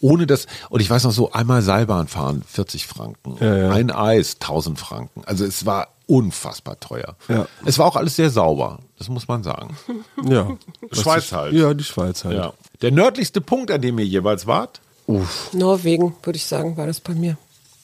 Ohne 0.00 0.26
das, 0.26 0.46
und 0.68 0.80
ich 0.80 0.90
weiß 0.90 1.04
noch 1.04 1.12
so, 1.12 1.32
einmal 1.32 1.62
Seilbahn 1.62 2.08
fahren, 2.08 2.44
40 2.46 2.86
Franken. 2.86 3.38
Ja, 3.40 3.56
ja. 3.56 3.70
Ein 3.70 3.90
Eis, 3.90 4.34
1000 4.34 4.78
Franken. 4.78 5.22
Also 5.24 5.46
es 5.46 5.64
war 5.64 5.88
unfassbar 6.06 6.78
teuer. 6.78 7.16
Ja. 7.28 7.46
Es 7.64 7.78
war 7.78 7.86
auch 7.86 7.96
alles 7.96 8.16
sehr 8.16 8.30
sauber, 8.30 8.80
das 8.98 9.08
muss 9.08 9.26
man 9.28 9.42
sagen. 9.42 9.76
Ja. 10.28 10.56
Schweiz 10.92 11.32
halt. 11.32 11.54
Ja, 11.54 11.72
die 11.72 11.84
Schweiz 11.84 12.24
halt. 12.24 12.36
Ja. 12.36 12.52
Der 12.82 12.90
nördlichste 12.90 13.40
Punkt, 13.40 13.70
an 13.70 13.80
dem 13.80 13.98
ihr 13.98 14.06
jeweils 14.06 14.46
wart? 14.46 14.80
Uff. 15.06 15.52
Norwegen, 15.52 16.14
würde 16.22 16.36
ich 16.36 16.46
sagen, 16.46 16.76
war 16.76 16.86
das 16.86 17.00
bei 17.00 17.14
mir. 17.14 17.38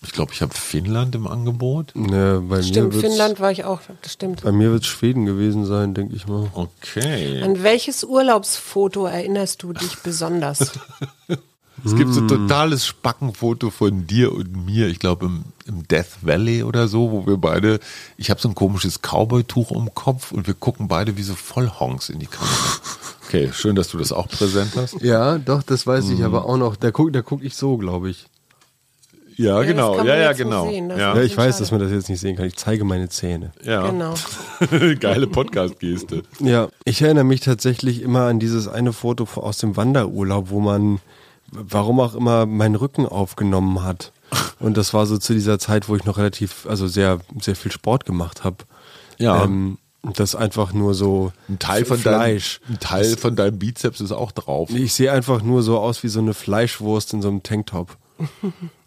Ich 0.05 0.13
glaube, 0.13 0.33
ich 0.33 0.43
habe 0.43 0.53
Finnland 0.55 1.15
im 1.15 1.27
Angebot. 1.27 1.93
Ne, 1.95 2.43
bei 2.49 2.63
Stimmt, 2.63 2.95
mir 2.95 3.01
Finnland 3.01 3.39
war 3.41 3.53
ich 3.53 3.65
auch, 3.65 3.81
das 4.03 4.13
stimmt. 4.13 4.43
Bei 4.43 4.53
mir 4.53 4.73
wird 4.73 4.83
es 4.83 4.89
Schweden 4.89 5.27
gewesen 5.27 5.65
sein, 5.65 5.95
denke 5.95 6.17
ich 6.17 6.27
mal. 6.27 6.51
Okay. 6.55 7.41
An 7.43 7.63
welches 7.63 8.03
Urlaubsfoto 8.05 9.07
erinnerst 9.07 9.63
du 9.63 9.73
dich 9.73 9.99
besonders? 10.01 10.73
Es 11.85 11.97
gibt 11.97 12.13
so 12.13 12.21
Hm. 12.21 12.27
ein 12.27 12.29
totales 12.29 12.87
Spackenfoto 12.87 13.71
von 13.71 14.07
dir 14.07 14.33
und 14.33 14.67
mir, 14.67 14.87
ich 14.87 15.01
glaube 15.01 15.27
im 15.27 15.45
im 15.67 15.87
Death 15.87 16.23
Valley 16.23 16.63
oder 16.63 16.89
so, 16.89 17.11
wo 17.13 17.27
wir 17.27 17.37
beide, 17.37 17.81
ich 18.17 18.31
habe 18.31 18.41
so 18.41 18.49
ein 18.49 18.55
komisches 18.55 19.01
Cowboy-Tuch 19.01 19.71
um 19.71 19.87
den 19.87 19.95
Kopf 19.95 20.33
und 20.33 20.47
wir 20.47 20.55
gucken 20.55 20.89
beide 20.89 21.17
wie 21.17 21.23
so 21.23 21.35
Vollhonks 21.35 22.09
in 22.09 22.19
die 22.19 22.27
Kamera. 22.27 22.53
Okay, 23.27 23.51
schön, 23.53 23.77
dass 23.77 23.89
du 23.89 23.99
das 23.99 24.13
auch 24.13 24.29
präsent 24.29 24.73
hast. 24.77 25.01
Ja, 25.01 25.39
doch, 25.39 25.63
das 25.63 25.87
weiß 25.87 26.11
ich 26.11 26.23
aber 26.25 26.47
auch 26.47 26.57
noch. 26.57 26.77
Da 26.77 26.91
gucke 26.91 27.13
da 27.13 27.23
guck 27.23 27.43
ich 27.43 27.57
so, 27.57 27.77
glaube 27.79 28.11
ich. 28.11 28.27
Ja, 29.37 29.59
das 29.59 29.67
genau. 29.67 30.05
Ja, 30.05 30.17
ja, 30.17 30.33
genau. 30.33 30.67
sehen, 30.69 30.89
das 30.89 30.99
ja. 30.99 31.15
Ja, 31.17 31.23
ich 31.23 31.37
weiß, 31.37 31.55
schade. 31.55 31.59
dass 31.63 31.71
man 31.71 31.81
das 31.81 31.91
jetzt 31.91 32.09
nicht 32.09 32.21
sehen 32.21 32.37
kann. 32.37 32.47
Ich 32.47 32.57
zeige 32.57 32.85
meine 32.85 33.09
Zähne. 33.09 33.53
ja. 33.65 33.89
Genau. 33.89 34.15
Geile 35.01 35.27
Podcast-Geste. 35.27 36.23
Ja, 36.41 36.69
ich 36.85 37.03
erinnere 37.03 37.25
mich 37.25 37.41
tatsächlich 37.41 38.03
immer 38.03 38.27
an 38.27 38.39
dieses 38.39 38.69
eine 38.69 38.93
Foto 38.93 39.27
aus 39.41 39.59
dem 39.59 39.77
Wanderurlaub, 39.77 40.51
wo 40.51 40.61
man, 40.61 41.01
warum 41.51 42.01
auch 42.01 42.15
immer, 42.15 42.47
meinen 42.47 42.77
Rücken 42.77 43.07
aufgenommen 43.07 43.83
hat. 43.83 44.13
Und 44.61 44.77
das 44.77 44.95
war 44.95 45.07
so 45.07 45.19
zu 45.19 45.35
dieser 45.35 45.59
Zeit, 45.59 45.89
wo 45.89 45.97
ich 45.97 46.05
noch 46.05 46.19
relativ, 46.19 46.67
also 46.67 46.87
sehr, 46.87 47.19
sehr 47.41 47.57
viel 47.57 47.73
Sport 47.73 48.05
gemacht 48.07 48.45
habe. 48.45 48.59
Ja. 49.19 49.45
Ähm, 49.45 49.79
das 50.03 50.35
einfach 50.35 50.73
nur 50.73 50.95
so 50.95 51.33
Ein 51.49 51.59
Teil 51.61 51.85
von 51.85 52.03
deinem, 52.03 52.15
Fleisch. 52.15 52.61
ein 52.69 52.81
Teil 52.81 53.17
von 53.17 53.37
deinem 53.37 53.59
Bizeps 53.59 54.01
ist 54.01 54.11
auch 54.11 54.33
drauf. 54.33 54.71
Ich 54.71 54.95
sehe 54.95 55.13
einfach 55.13 55.43
nur 55.43 55.63
so 55.63 55.79
aus 55.79 56.03
wie 56.03 56.09
so 56.09 56.19
eine 56.19 56.35
Fleischwurst 56.35 57.13
in 57.13 57.23
so 57.23 57.29
einem 57.29 57.43
Tanktop. 57.43 57.97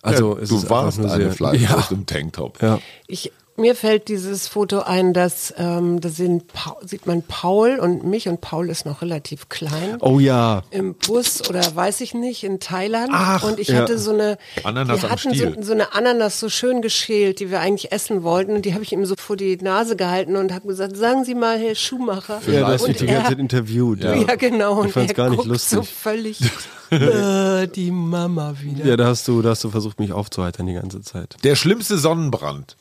Also 0.01 0.35
ja, 0.37 0.43
es 0.43 0.49
du 0.49 0.69
warst 0.69 0.99
eine 0.99 1.09
sehr- 1.09 1.31
Fleischwurst 1.31 1.91
im 1.91 2.05
Tanktop. 2.05 2.61
Ja. 2.61 2.79
Ich, 3.07 3.31
mir 3.57 3.75
fällt 3.75 4.09
dieses 4.09 4.47
Foto 4.47 4.81
ein, 4.81 5.13
dass 5.13 5.53
ähm, 5.57 6.01
da 6.01 6.09
sieht 6.09 7.05
man 7.05 7.23
Paul 7.23 7.79
und 7.79 8.03
mich 8.03 8.27
und 8.27 8.41
Paul 8.41 8.69
ist 8.69 8.85
noch 8.85 9.01
relativ 9.01 9.47
klein. 9.47 9.97
Oh 10.01 10.19
ja. 10.19 10.63
Im 10.71 10.93
Bus 10.93 11.49
oder 11.49 11.63
weiß 11.73 12.01
ich 12.01 12.13
nicht, 12.13 12.43
in 12.43 12.59
Thailand. 12.59 13.11
Ach, 13.13 13.43
und 13.43 13.59
ich 13.59 13.69
ja. 13.69 13.77
hatte 13.77 13.97
so 13.97 14.11
eine, 14.11 14.37
Ananas 14.63 15.01
wir 15.01 15.09
am 15.09 15.17
hatten 15.17 15.33
so, 15.33 15.61
so 15.61 15.71
eine 15.71 15.93
Ananas 15.93 16.39
so 16.39 16.49
schön 16.49 16.81
geschält, 16.81 17.39
die 17.39 17.49
wir 17.49 17.61
eigentlich 17.61 17.91
essen 17.93 18.23
wollten. 18.23 18.53
Und 18.53 18.65
die 18.65 18.73
habe 18.73 18.83
ich 18.83 18.91
ihm 18.91 19.05
so 19.05 19.15
vor 19.17 19.37
die 19.37 19.55
Nase 19.57 19.95
gehalten 19.95 20.35
und 20.35 20.53
habe 20.53 20.67
gesagt, 20.67 20.97
sagen 20.97 21.23
Sie 21.23 21.35
mal, 21.35 21.57
Herr 21.57 21.75
Schumacher. 21.75 22.41
Ja, 22.47 22.67
hast 22.67 22.81
und 22.81 22.89
mich 22.89 22.97
die 22.97 23.05
ganze 23.05 23.29
Zeit 23.29 23.39
interviewt. 23.39 24.03
Ja, 24.03 24.15
Ja, 24.15 24.35
genau. 24.35 24.81
Und 24.81 24.87
Ich 24.87 24.93
fand's 24.93 25.11
er 25.11 25.15
gar 25.15 25.29
nicht 25.29 25.37
guckt 25.37 25.49
lustig. 25.49 25.77
so 25.77 25.83
völlig, 25.83 26.41
äh, 26.91 27.67
die 27.67 27.91
Mama 27.91 28.55
wieder. 28.61 28.85
Ja, 28.85 28.97
da 28.97 29.07
hast 29.07 29.27
du, 29.27 29.41
da 29.41 29.49
hast 29.49 29.63
du 29.63 29.69
versucht, 29.69 29.99
mich 29.99 30.11
aufzuheitern 30.11 30.67
die 30.67 30.73
ganze 30.73 31.01
Zeit. 31.01 31.37
Der 31.43 31.55
schlimmste 31.55 31.97
Sonnenbrand. 31.97 32.75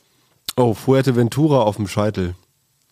Oh, 0.57 0.73
Fuerteventura 0.73 1.61
auf 1.61 1.75
dem 1.75 1.87
Scheitel. 1.87 2.35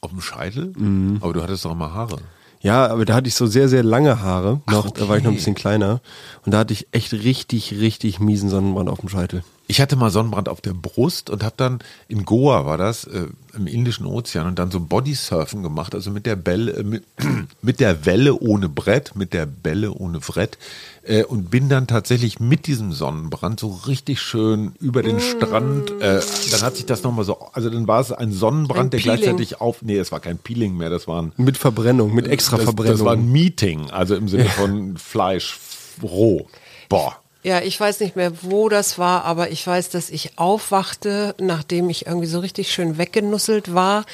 Auf 0.01 0.11
dem 0.11 0.19
Scheitel? 0.19 0.73
Mhm. 0.77 1.19
Aber 1.21 1.31
du 1.31 1.41
hattest 1.41 1.63
doch 1.63 1.71
immer 1.71 1.93
Haare. 1.93 2.17
Ja, 2.59 2.87
aber 2.87 3.05
da 3.05 3.13
hatte 3.13 3.27
ich 3.27 3.35
so 3.35 3.45
sehr, 3.45 3.69
sehr 3.69 3.83
lange 3.83 4.21
Haare 4.21 4.61
noch. 4.69 4.91
Da 4.91 5.07
war 5.07 5.17
ich 5.17 5.23
noch 5.23 5.29
ein 5.29 5.33
okay. 5.33 5.37
bisschen 5.37 5.55
kleiner. 5.55 6.01
Und 6.45 6.53
da 6.53 6.59
hatte 6.59 6.73
ich 6.73 6.87
echt 6.91 7.13
richtig, 7.13 7.71
richtig 7.73 8.19
miesen 8.19 8.49
Sonnenbrand 8.49 8.89
auf 8.89 8.99
dem 8.99 9.09
Scheitel. 9.09 9.43
Ich 9.65 9.79
hatte 9.79 9.95
mal 9.95 10.09
Sonnenbrand 10.11 10.49
auf 10.49 10.59
der 10.59 10.73
Brust 10.73 11.29
und 11.29 11.41
habe 11.43 11.55
dann 11.55 11.79
in 12.09 12.25
Goa 12.25 12.65
war 12.65 12.77
das 12.77 13.05
äh, 13.05 13.27
im 13.55 13.65
Indischen 13.65 14.05
Ozean 14.05 14.45
und 14.45 14.59
dann 14.59 14.71
so 14.71 14.81
Bodysurfen 14.81 15.63
gemacht, 15.63 15.95
also 15.95 16.11
mit 16.11 16.25
der 16.25 16.35
Bälle, 16.35 16.73
äh, 16.73 16.83
mit, 16.83 17.03
mit 17.61 17.79
der 17.79 18.05
Welle 18.05 18.37
ohne 18.37 18.67
Brett, 18.67 19.15
mit 19.15 19.33
der 19.33 19.45
Bälle 19.45 19.93
ohne 19.93 20.19
Brett 20.19 20.57
äh, 21.03 21.23
und 21.23 21.49
bin 21.49 21.69
dann 21.69 21.87
tatsächlich 21.87 22.41
mit 22.41 22.67
diesem 22.67 22.91
Sonnenbrand 22.91 23.59
so 23.59 23.69
richtig 23.87 24.21
schön 24.21 24.73
über 24.81 25.01
den 25.01 25.21
Strand. 25.21 25.91
Äh, 26.01 26.21
dann 26.51 26.61
hat 26.61 26.75
sich 26.75 26.85
das 26.85 27.03
nochmal 27.03 27.23
so, 27.23 27.39
also 27.53 27.69
dann 27.69 27.87
war 27.87 28.01
es 28.01 28.11
ein 28.11 28.33
Sonnenbrand, 28.33 28.87
Ein 28.87 28.89
der 28.91 28.97
Peeling. 28.97 29.17
gleichzeitig 29.21 29.61
auf, 29.61 29.81
nee, 29.81 29.97
es 29.97 30.11
war 30.11 30.19
kein 30.19 30.37
Peeling 30.39 30.75
mehr, 30.75 30.89
das 30.89 31.07
war 31.07 31.21
ein 31.21 31.31
Mit 31.37 31.57
Verbrennung, 31.57 32.13
mit 32.13 32.27
extra 32.27 32.57
das, 32.57 32.65
Verbrennung. 32.65 32.97
das 32.97 33.05
war 33.05 33.13
ein 33.13 33.31
Meeting, 33.31 33.89
also 33.91 34.15
im 34.15 34.27
Sinne 34.27 34.45
von 34.49 34.97
Fleisch 34.97 35.57
roh. 36.01 36.47
Boah. 36.89 37.22
Ja, 37.43 37.59
ich 37.59 37.77
weiß 37.79 37.99
nicht 37.99 38.15
mehr, 38.15 38.31
wo 38.41 38.69
das 38.69 38.97
war, 38.97 39.25
aber 39.25 39.51
ich 39.51 39.65
weiß, 39.67 39.89
dass 39.89 40.09
ich 40.09 40.37
aufwachte, 40.37 41.35
nachdem 41.39 41.89
ich 41.89 42.07
irgendwie 42.07 42.27
so 42.27 42.39
richtig 42.39 42.71
schön 42.71 42.97
weggenusselt 42.97 43.73
war. 43.73 44.05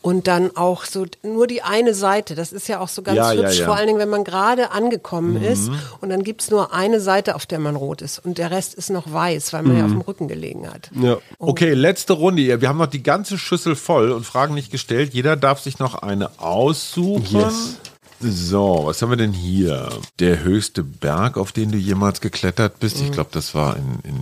Und 0.00 0.28
dann 0.28 0.56
auch 0.56 0.84
so 0.84 1.06
nur 1.24 1.48
die 1.48 1.62
eine 1.62 1.92
Seite, 1.92 2.36
das 2.36 2.52
ist 2.52 2.68
ja 2.68 2.78
auch 2.78 2.86
so 2.86 3.02
ganz 3.02 3.16
Ja, 3.16 3.32
ja, 3.32 3.42
hübsch, 3.42 3.58
ja. 3.58 3.64
vor 3.64 3.74
allen 3.74 3.88
Dingen, 3.88 3.98
wenn 3.98 4.08
man 4.08 4.22
gerade 4.22 4.70
angekommen 4.70 5.42
ist 5.42 5.72
und 6.00 6.10
dann 6.10 6.22
gibt's 6.22 6.50
nur 6.52 6.72
eine 6.72 7.00
Seite, 7.00 7.34
auf 7.34 7.46
der 7.46 7.58
man 7.58 7.74
rot 7.74 8.00
ist 8.00 8.24
und 8.24 8.38
der 8.38 8.52
Rest 8.52 8.74
ist 8.74 8.90
noch 8.90 9.12
weiß, 9.12 9.52
weil 9.52 9.64
man 9.64 9.76
ja 9.76 9.84
auf 9.86 9.90
dem 9.90 10.00
Rücken 10.00 10.28
gelegen 10.28 10.70
hat. 10.70 10.90
ja. 10.94 11.16
Okay, 11.40 11.74
letzte 11.74 12.12
Runde. 12.12 12.42
hier. 12.42 12.60
Wir 12.60 12.68
haben 12.68 12.78
noch 12.78 12.86
die 12.86 13.02
ganze 13.02 13.38
Schüssel 13.38 13.74
voll 13.74 14.12
und 14.12 14.24
Fragen 14.24 14.54
nicht 14.54 14.70
gestellt. 14.70 15.14
Jeder 15.14 15.34
darf 15.34 15.60
sich 15.60 15.80
noch 15.80 15.96
eine 15.96 16.30
aussuchen. 16.38 17.40
Yes. 17.40 17.76
So, 18.20 18.82
was 18.84 19.00
haben 19.00 19.10
wir 19.10 19.16
denn 19.16 19.32
hier? 19.32 19.88
Der 20.18 20.42
höchste 20.42 20.82
Berg, 20.82 21.36
auf 21.36 21.52
den 21.52 21.70
du 21.70 21.78
jemals 21.78 22.20
geklettert 22.20 22.80
bist. 22.80 22.98
Mhm. 22.98 23.06
Ich 23.06 23.12
glaube, 23.12 23.30
das 23.32 23.54
war 23.54 23.76
in, 23.76 24.00
in, 24.02 24.20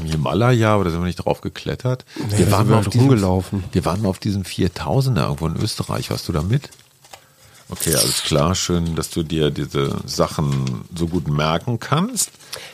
im 0.00 0.06
Himalaya, 0.10 0.76
oder 0.76 0.90
sind 0.90 1.00
wir 1.00 1.06
nicht 1.06 1.16
drauf 1.16 1.40
geklettert? 1.40 2.04
da 2.16 2.36
sind 2.36 2.50
wir 2.50 2.64
mal 2.64 2.76
halt 2.76 2.94
rumgelaufen. 2.94 3.64
Wir 3.72 3.84
waren 3.84 4.02
mal 4.02 4.08
auf 4.10 4.18
diesen 4.18 4.44
4000er 4.44 5.22
irgendwo 5.22 5.46
in 5.46 5.56
Österreich. 5.56 6.10
Warst 6.10 6.28
du 6.28 6.32
da 6.32 6.42
mit? 6.42 6.70
Okay, 7.70 7.94
alles 7.94 8.22
klar. 8.24 8.54
Schön, 8.54 8.96
dass 8.96 9.10
du 9.10 9.22
dir 9.22 9.50
diese 9.50 9.96
Sachen 10.04 10.84
so 10.94 11.06
gut 11.06 11.28
merken 11.28 11.78
kannst. 11.78 12.30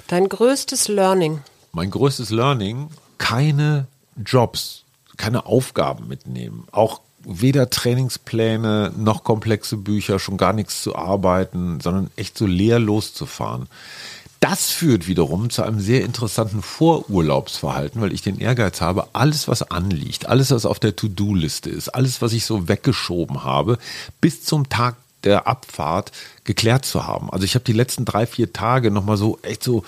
Dein 0.09 0.29
größtes 0.29 0.89
Learning. 0.89 1.43
Mein 1.73 1.91
größtes 1.91 2.31
Learning, 2.31 2.89
keine 3.19 3.87
Jobs, 4.25 4.85
keine 5.17 5.47
Aufgaben 5.47 6.09
mitnehmen. 6.09 6.67
Auch 6.73 7.01
weder 7.27 7.69
Trainingspläne 7.69 8.93
noch 8.97 9.25
komplexe 9.25 9.77
Bücher, 9.77 10.19
schon 10.19 10.37
gar 10.37 10.53
nichts 10.53 10.83
zu 10.83 10.95
arbeiten, 10.95 11.81
sondern 11.81 12.11
echt 12.17 12.39
so 12.39 12.47
leer 12.47 12.79
loszufahren. 12.79 13.67
Das 14.39 14.71
führt 14.71 15.09
wiederum 15.09 15.51
zu 15.51 15.63
einem 15.63 15.81
sehr 15.81 16.05
interessanten 16.05 16.63
Vorurlaubsverhalten, 16.63 18.01
weil 18.01 18.13
ich 18.13 18.23
den 18.23 18.39
Ehrgeiz 18.39 18.81
habe, 18.81 19.09
alles, 19.13 19.49
was 19.49 19.71
anliegt, 19.71 20.29
alles, 20.29 20.53
was 20.53 20.67
auf 20.67 20.79
der 20.79 20.95
To-Do-Liste 20.95 21.69
ist, 21.69 21.89
alles, 21.89 22.23
was 22.23 22.33
ich 22.33 22.45
so 22.45 22.69
weggeschoben 22.69 23.43
habe, 23.43 23.79
bis 24.21 24.45
zum 24.45 24.69
Tag 24.69 24.97
der 25.25 25.49
Abfahrt 25.49 26.13
geklärt 26.45 26.85
zu 26.85 27.07
haben. 27.07 27.31
Also 27.31 27.45
ich 27.45 27.55
habe 27.55 27.65
die 27.65 27.73
letzten 27.73 28.05
drei, 28.05 28.27
vier 28.27 28.53
Tage 28.53 28.93
nochmal 28.93 29.17
so 29.17 29.39
echt 29.43 29.65
so 29.65 29.83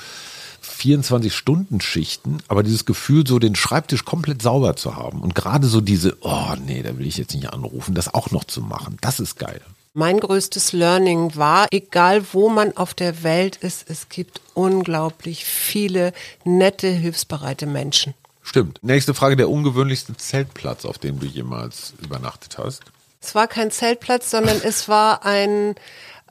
24-Stunden-Schichten, 0.79 2.38
aber 2.49 2.62
dieses 2.62 2.85
Gefühl, 2.85 3.27
so 3.27 3.38
den 3.38 3.57
Schreibtisch 3.57 4.05
komplett 4.05 4.43
sauber 4.43 4.77
zu 4.77 4.97
haben 4.97 5.21
und 5.21 5.35
gerade 5.35 5.67
so 5.67 5.81
diese, 5.81 6.17
oh 6.21 6.55
nee, 6.64 6.83
da 6.83 6.97
will 6.97 7.07
ich 7.07 7.17
jetzt 7.17 7.35
nicht 7.35 7.53
anrufen, 7.53 7.95
das 7.95 8.14
auch 8.14 8.31
noch 8.31 8.45
zu 8.45 8.62
machen, 8.62 8.97
das 9.01 9.21
ist 9.21 9.38
geil. 9.38 9.61
Mein 9.95 10.21
größtes 10.21 10.73
Learning 10.73 11.35
war, 11.35 11.67
egal 11.73 12.23
wo 12.33 12.49
man 12.49 12.77
auf 12.77 12.95
der 12.95 13.23
Welt 13.25 13.57
ist, 13.57 13.91
es 13.91 14.09
gibt 14.09 14.41
unglaublich 14.55 15.45
viele 15.45 16.12
nette, 16.45 16.88
hilfsbereite 16.88 17.67
Menschen. 17.67 18.14
Stimmt. 18.43 18.79
Nächste 18.83 19.12
Frage, 19.12 19.37
der 19.37 19.51
ungewöhnlichste 19.51 20.17
Zeltplatz, 20.17 20.85
auf 20.85 20.99
dem 20.99 21.19
du 21.19 21.27
jemals 21.27 21.95
übernachtet 22.01 22.59
hast. 22.59 22.83
Es 23.21 23.35
war 23.35 23.49
kein 23.49 23.71
Zeltplatz, 23.71 24.31
sondern 24.31 24.61
es 24.62 24.88
war 24.88 25.25
ein 25.25 25.75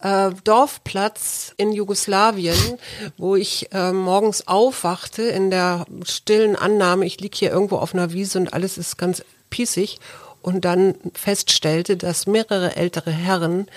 äh, 0.02 0.32
Dorfplatz 0.44 1.54
in 1.58 1.72
Jugoslawien, 1.72 2.80
wo 3.18 3.36
ich 3.36 3.72
äh, 3.74 3.92
morgens 3.92 4.48
aufwachte 4.48 5.24
in 5.24 5.50
der 5.50 5.86
stillen 6.04 6.56
Annahme, 6.56 7.06
ich 7.06 7.20
lieg 7.20 7.36
hier 7.36 7.52
irgendwo 7.52 7.78
auf 7.78 7.94
einer 7.94 8.14
Wiese 8.14 8.40
und 8.40 8.54
alles 8.54 8.78
ist 8.78 8.98
ganz 8.98 9.24
pießig 9.50 10.00
und 10.42 10.66
dann 10.66 10.96
feststellte, 11.14 11.98
dass 11.98 12.28
mehrere 12.28 12.76
ältere 12.76 13.12
Herren 13.12 13.68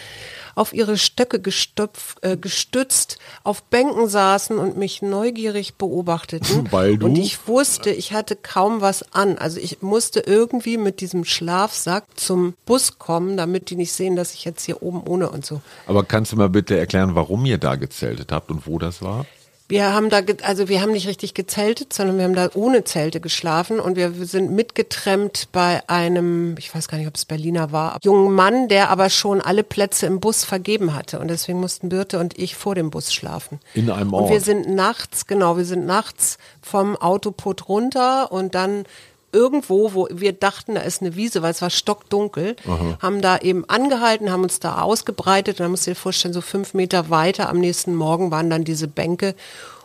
auf 0.60 0.74
ihre 0.74 0.98
Stöcke 0.98 1.40
gestopf, 1.40 2.16
äh, 2.20 2.36
gestützt 2.36 3.18
auf 3.44 3.62
Bänken 3.62 4.08
saßen 4.08 4.58
und 4.58 4.76
mich 4.76 5.00
neugierig 5.00 5.76
beobachteten. 5.76 6.68
Weil 6.70 6.98
du? 6.98 7.06
Und 7.06 7.16
ich 7.16 7.48
wusste, 7.48 7.88
ich 7.88 8.12
hatte 8.12 8.36
kaum 8.36 8.82
was 8.82 9.14
an. 9.14 9.38
Also 9.38 9.58
ich 9.58 9.80
musste 9.80 10.20
irgendwie 10.20 10.76
mit 10.76 11.00
diesem 11.00 11.24
Schlafsack 11.24 12.04
zum 12.14 12.52
Bus 12.66 12.98
kommen, 12.98 13.38
damit 13.38 13.70
die 13.70 13.76
nicht 13.76 13.92
sehen, 13.92 14.16
dass 14.16 14.34
ich 14.34 14.44
jetzt 14.44 14.62
hier 14.62 14.82
oben 14.82 15.02
ohne 15.06 15.30
und 15.30 15.46
so. 15.46 15.62
Aber 15.86 16.04
kannst 16.04 16.32
du 16.32 16.36
mal 16.36 16.50
bitte 16.50 16.78
erklären, 16.78 17.14
warum 17.14 17.46
ihr 17.46 17.56
da 17.56 17.76
gezeltet 17.76 18.30
habt 18.30 18.50
und 18.50 18.66
wo 18.66 18.78
das 18.78 19.00
war? 19.00 19.24
Wir 19.70 19.94
haben 19.94 20.10
da, 20.10 20.20
also 20.42 20.68
wir 20.68 20.82
haben 20.82 20.90
nicht 20.90 21.06
richtig 21.06 21.32
gezeltet, 21.32 21.92
sondern 21.92 22.18
wir 22.18 22.24
haben 22.24 22.34
da 22.34 22.50
ohne 22.54 22.82
Zelte 22.82 23.20
geschlafen 23.20 23.78
und 23.78 23.96
wir 23.96 24.12
sind 24.26 24.50
mitgetrennt 24.50 25.46
bei 25.52 25.80
einem, 25.88 26.56
ich 26.58 26.74
weiß 26.74 26.88
gar 26.88 26.98
nicht, 26.98 27.06
ob 27.06 27.14
es 27.14 27.24
Berliner 27.24 27.70
war, 27.70 27.98
jungen 28.02 28.34
Mann, 28.34 28.66
der 28.66 28.90
aber 28.90 29.10
schon 29.10 29.40
alle 29.40 29.62
Plätze 29.62 30.06
im 30.06 30.18
Bus 30.18 30.44
vergeben 30.44 30.94
hatte 30.94 31.20
und 31.20 31.28
deswegen 31.28 31.60
mussten 31.60 31.88
Birte 31.88 32.18
und 32.18 32.36
ich 32.36 32.56
vor 32.56 32.74
dem 32.74 32.90
Bus 32.90 33.14
schlafen. 33.14 33.60
In 33.74 33.90
einem 33.90 34.12
Und 34.12 34.28
wir 34.28 34.36
Ort. 34.36 34.44
sind 34.44 34.68
nachts, 34.74 35.28
genau, 35.28 35.56
wir 35.56 35.64
sind 35.64 35.86
nachts 35.86 36.38
vom 36.60 36.96
Autoput 36.96 37.68
runter 37.68 38.32
und 38.32 38.56
dann 38.56 38.84
irgendwo, 39.32 39.94
wo 39.94 40.08
wir 40.10 40.32
dachten, 40.32 40.74
da 40.74 40.80
ist 40.80 41.02
eine 41.02 41.16
Wiese, 41.16 41.42
weil 41.42 41.52
es 41.52 41.62
war 41.62 41.70
stockdunkel, 41.70 42.56
haben 43.00 43.20
da 43.20 43.38
eben 43.38 43.64
angehalten, 43.68 44.30
haben 44.30 44.42
uns 44.42 44.60
da 44.60 44.80
ausgebreitet 44.82 45.60
und 45.60 45.64
dann 45.64 45.70
musst 45.70 45.86
du 45.86 45.92
dir 45.92 45.96
vorstellen, 45.96 46.34
so 46.34 46.40
fünf 46.40 46.74
Meter 46.74 47.10
weiter 47.10 47.48
am 47.48 47.58
nächsten 47.58 47.94
Morgen 47.94 48.30
waren 48.30 48.50
dann 48.50 48.64
diese 48.64 48.88
Bänke 48.88 49.34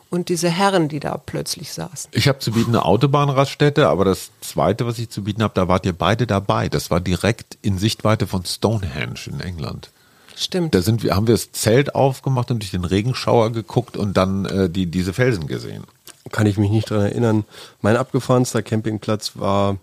und 0.10 0.30
diese 0.30 0.50
Herren, 0.50 0.88
die 0.88 1.00
da 1.00 1.18
plötzlich 1.18 1.74
saßen. 1.74 2.10
Ich 2.14 2.28
habe 2.28 2.40
zu 2.40 2.52
bieten 2.52 2.72
eine 2.72 2.86
Autobahnraststätte, 2.86 3.88
aber 3.88 4.06
das 4.06 4.32
zweite, 4.42 4.86
was 4.86 4.98
ich 5.00 5.10
zu 5.10 5.24
bieten 5.24 5.44
habe, 5.44 5.54
da 5.54 5.68
wart 5.68 5.86
ihr 5.86 5.94
beide 5.94 6.28
dabei. 6.28 6.70
Das 6.70 6.90
war 6.92 7.00
direkt 7.00 7.58
in 7.62 7.78
Sichtweite 7.78 8.28
von 8.28 8.46
Stonehenge 8.46 9.20
in 9.28 9.40
England. 9.42 9.92
Stimmt. 10.36 10.76
Da 10.76 10.82
sind 10.82 11.04
wir, 11.04 11.16
haben 11.16 11.28
wir 11.28 11.34
das 11.34 11.52
Zelt 11.52 11.96
aufgemacht 11.96 12.52
und 12.52 12.62
durch 12.62 12.72
den 12.72 12.86
Regenschauer 12.86 13.52
geguckt 13.52 13.98
und 13.98 14.18
dann 14.18 14.46
äh, 14.46 14.70
die, 14.70 14.86
diese 14.86 15.14
Felsen 15.14 15.48
gesehen. 15.48 15.86
Kann 16.32 16.48
ich 16.48 16.58
mich 16.58 16.72
nicht 16.72 16.90
dran 16.90 17.02
erinnern. 17.02 17.46
Mein 17.82 17.98
abgefahrenster 17.98 18.62
Campingplatz 18.64 19.34
war 19.36 19.78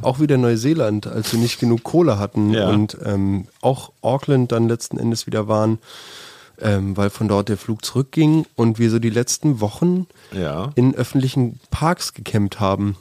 auch 0.00 0.20
wieder 0.20 0.38
Neuseeland, 0.38 1.06
als 1.06 1.32
wir 1.32 1.38
nicht 1.40 1.60
genug 1.60 1.82
Kohle 1.82 2.18
hatten 2.18 2.52
Ja. 2.52 2.68
und 2.70 2.96
ähm, 3.04 3.46
auch 3.60 3.92
Auckland 4.00 4.50
dann 4.52 4.68
letzten 4.68 4.98
Endes 4.98 5.26
wieder 5.26 5.48
waren, 5.48 5.78
ähm, 6.60 6.96
weil 6.96 7.10
von 7.10 7.28
dort 7.28 7.48
der 7.50 7.58
Flug 7.58 7.84
zurückging 7.84 8.46
und 8.56 8.78
wir 8.78 8.90
so 8.90 8.98
die 8.98 9.10
letzten 9.10 9.60
Wochen 9.60 10.06
Ja. 10.32 10.70
in 10.76 10.94
öffentlichen 10.94 11.60
Parks 11.70 12.14
gecampt 12.14 12.58
haben. 12.58 12.96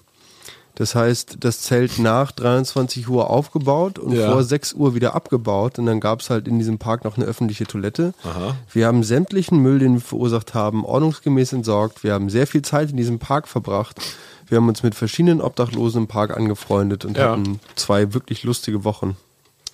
Das 0.82 0.96
heißt, 0.96 1.38
das 1.42 1.62
Zelt 1.62 2.00
nach 2.00 2.32
23 2.32 3.08
Uhr 3.08 3.30
aufgebaut 3.30 4.00
und 4.00 4.14
Ja. 4.14 4.32
vor 4.32 4.44
6 4.44 4.74
Uhr 4.74 4.96
wieder 4.96 5.14
abgebaut. 5.14 5.78
Und 5.78 5.86
dann 5.86 6.00
gab 6.00 6.22
es 6.22 6.32
halt 6.32 6.48
in 6.48 6.58
diesem 6.58 6.80
Park 6.80 7.04
noch 7.04 7.18
eine 7.18 7.28
öffentliche 7.28 7.66
Toilette. 7.68 8.16
Aha. 8.24 8.56
Wir 8.74 8.88
haben 8.88 9.04
sämtlichen 9.04 9.60
Müll, 9.60 9.78
den 9.78 9.94
wir 9.94 10.02
verursacht 10.02 10.56
haben, 10.56 10.84
ordnungsgemäß 10.84 11.54
entsorgt. 11.54 12.04
Wir 12.04 12.14
haben 12.14 12.32
sehr 12.32 12.48
viel 12.48 12.64
Zeit 12.64 12.90
in 12.90 12.98
diesem 12.98 13.20
Park 13.20 13.48
verbracht. 13.48 14.02
Wir 14.48 14.58
haben 14.58 14.68
uns 14.68 14.82
mit 14.82 14.96
verschiedenen 14.96 15.40
Obdachlosen 15.40 16.02
im 16.02 16.08
Park 16.08 16.36
angefreundet 16.36 17.06
und 17.06 17.16
Ja. 17.16 17.34
hatten 17.34 17.60
zwei 17.76 18.16
wirklich 18.16 18.42
lustige 18.42 18.84
Wochen. 18.84 19.16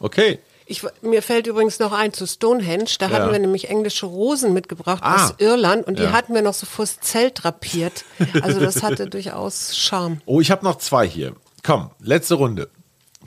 Okay. 0.02 0.40
Ich, 0.70 0.84
mir 1.02 1.22
fällt 1.24 1.48
übrigens 1.48 1.80
noch 1.80 1.94
ein 1.94 2.12
zu 2.14 2.28
Stonehenge. 2.28 2.90
Da 3.00 3.08
Ja. 3.08 3.14
hatten 3.14 3.32
wir 3.32 3.40
nämlich 3.40 3.70
englische 3.70 4.06
Rosen 4.06 4.54
mitgebracht 4.54 5.02
Ah. 5.04 5.26
aus 5.28 5.34
Irland 5.38 5.88
und 5.88 5.98
die 5.98 6.04
Ja. 6.04 6.12
hatten 6.12 6.34
wir 6.34 6.42
noch 6.42 6.54
so 6.54 6.66
vors 6.66 7.00
Zelt 7.00 7.44
drapiert. 7.44 8.04
Also 8.44 8.60
das 8.60 8.84
hatte 8.84 9.08
durchaus 9.08 9.76
Charme. 9.78 10.22
Oh, 10.26 10.42
ich 10.42 10.52
habe 10.52 10.66
noch 10.66 10.78
zwei 10.78 11.08
hier. 11.08 11.34
Komm, 11.64 11.92
letzte 12.00 12.36
Runde. 12.36 12.70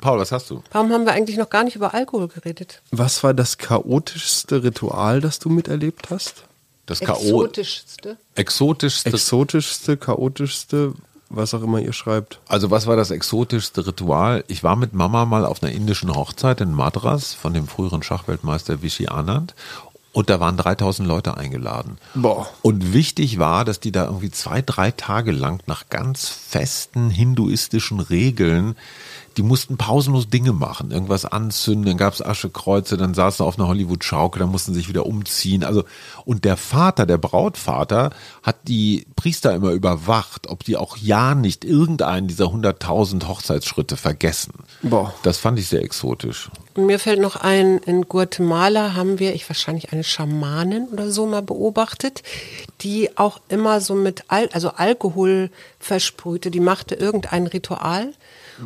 Paul, 0.01 0.19
was 0.19 0.33
hast 0.33 0.49
du? 0.51 0.63
Warum 0.73 0.93
haben 0.93 1.05
wir 1.05 1.13
eigentlich 1.13 1.37
noch 1.37 1.51
gar 1.51 1.65
nicht 1.65 1.77
über 1.77 1.93
Alkohol 1.95 2.29
geredet? 2.29 2.81
Was 2.91 3.23
war 3.23 3.35
das 3.35 3.59
chaotischste 3.59 4.63
Ritual, 4.63 5.21
das 5.21 5.39
du 5.39 5.49
miterlebt 5.51 6.09
hast? 6.11 6.45
Das 6.87 7.01
Exotischste. 7.03 8.17
exotischste. 8.35 9.11
Exotischste, 9.11 9.97
chaotischste, 9.97 10.95
was 11.31 11.55
auch 11.55 11.63
immer 11.63 11.79
ihr 11.79 11.93
schreibt. 11.93 12.41
Also 12.49 12.71
was 12.71 12.87
war 12.87 12.97
das 12.97 13.11
exotischste 13.11 13.87
Ritual? 13.87 14.45
Ich 14.49 14.63
war 14.63 14.77
mit 14.77 14.93
Mama 14.93 15.25
mal 15.25 15.47
auf 15.47 15.63
einer 15.63 15.73
indischen 15.73 16.15
Hochzeit 16.15 16.61
in 16.61 16.73
Madras 16.73 17.33
von 17.33 17.55
dem 17.55 17.67
früheren 17.67 18.03
Schachweltmeister 18.03 18.83
Vishy 18.83 19.07
Anand 19.07 19.55
und 20.13 20.29
da 20.29 20.41
waren 20.41 20.57
3000 20.57 21.07
Leute 21.07 21.37
eingeladen. 21.37 21.99
Boah. 22.15 22.49
Und 22.63 22.93
wichtig 22.93 23.39
war, 23.39 23.65
dass 23.65 23.79
die 23.79 23.93
da 23.93 24.07
irgendwie 24.07 24.31
zwei, 24.31 24.61
drei 24.61 24.91
Tage 24.91 25.31
lang 25.31 25.63
nach 25.67 25.89
ganz 25.89 26.29
festen 26.29 27.11
hinduistischen 27.11 28.01
Regeln, 28.01 28.77
die 29.41 29.47
mussten 29.47 29.79
pausenlos 29.79 30.29
Dinge 30.29 30.53
machen, 30.53 30.91
irgendwas 30.91 31.25
anzünden, 31.25 31.87
dann 31.87 31.97
gab 31.97 32.13
es 32.13 32.21
Aschekreuze, 32.21 32.99
dann 32.99 33.15
saßen 33.15 33.43
auf 33.43 33.59
einer 33.59 33.69
Hollywood-Schaukel, 33.69 34.41
dann 34.41 34.51
mussten 34.51 34.75
sie 34.75 34.81
sich 34.81 34.91
wieder 34.91 35.07
umziehen. 35.07 35.65
Also 35.65 35.85
und 36.27 36.45
der 36.45 36.59
Vater, 36.59 37.07
der 37.07 37.17
Brautvater, 37.17 38.11
hat 38.43 38.57
die 38.69 39.07
Priester 39.17 39.55
immer 39.55 39.71
überwacht, 39.71 40.51
ob 40.51 40.63
die 40.63 40.77
auch 40.77 40.99
ja 40.99 41.35
nicht 41.35 41.65
irgendeinen 41.65 42.29
dieser 42.29 42.49
100.000 42.49 43.29
Hochzeitsschritte 43.29 43.97
vergessen. 43.97 44.53
Boah. 44.83 45.15
Das 45.23 45.39
fand 45.39 45.59
ich 45.59 45.69
sehr 45.69 45.83
exotisch. 45.83 46.51
Und 46.75 46.85
mir 46.85 46.99
fällt 46.99 47.21
noch 47.21 47.37
ein, 47.37 47.79
in 47.79 48.03
Guatemala 48.03 48.93
haben 48.95 49.19
wir, 49.19 49.35
ich 49.35 49.49
wahrscheinlich 49.49 49.91
eine 49.91 50.05
Schamanin 50.05 50.89
oder 50.89 51.11
so 51.11 51.27
mal 51.27 51.41
beobachtet, 51.41 52.23
die 52.83 53.17
auch 53.17 53.41
immer 53.49 53.81
so 53.81 53.95
mit 53.95 54.25
Al 54.29 54.51
also 54.53 54.73
Alkohol 54.73 55.51
versprühte. 55.79 56.51
Die 56.51 56.61
machte 56.61 56.95
irgendein 56.95 57.47
Ritual 57.47 58.13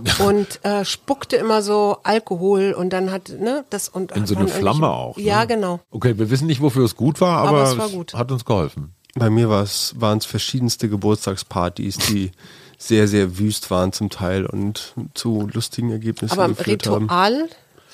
und 0.18 0.64
äh, 0.64 0.84
spuckte 0.84 1.36
immer 1.36 1.62
so 1.62 1.98
Alkohol 2.02 2.72
und 2.72 2.92
dann 2.92 3.10
hat, 3.10 3.28
ne, 3.28 3.64
das 3.70 3.88
und 3.88 4.12
In 4.12 4.26
so 4.26 4.36
eine 4.36 4.48
Flamme 4.48 4.88
auch. 4.88 5.16
Ne? 5.16 5.22
Ja, 5.22 5.44
genau. 5.44 5.80
Okay, 5.90 6.18
wir 6.18 6.30
wissen 6.30 6.46
nicht, 6.46 6.60
wofür 6.60 6.84
es 6.84 6.96
gut 6.96 7.20
war, 7.20 7.38
aber, 7.38 7.60
Aber 7.60 7.62
es 7.64 7.78
war 7.78 7.88
gut. 7.88 8.14
hat 8.14 8.30
uns 8.30 8.44
geholfen. 8.44 8.94
Bei 9.14 9.30
mir 9.30 9.48
waren 9.48 10.18
es 10.18 10.26
verschiedenste 10.26 10.88
Geburtstagspartys, 10.88 11.98
die 11.98 12.32
sehr, 12.78 13.06
sehr 13.08 13.38
wüst 13.38 13.70
waren 13.70 13.92
zum 13.92 14.10
Teil 14.10 14.46
und 14.46 14.94
zu 15.14 15.48
lustigen 15.52 15.90
Ergebnissen 15.90 16.38
Aber 16.38 16.48
geführt 16.48 16.86
haben. 16.86 17.04
Ritual, 17.04 17.48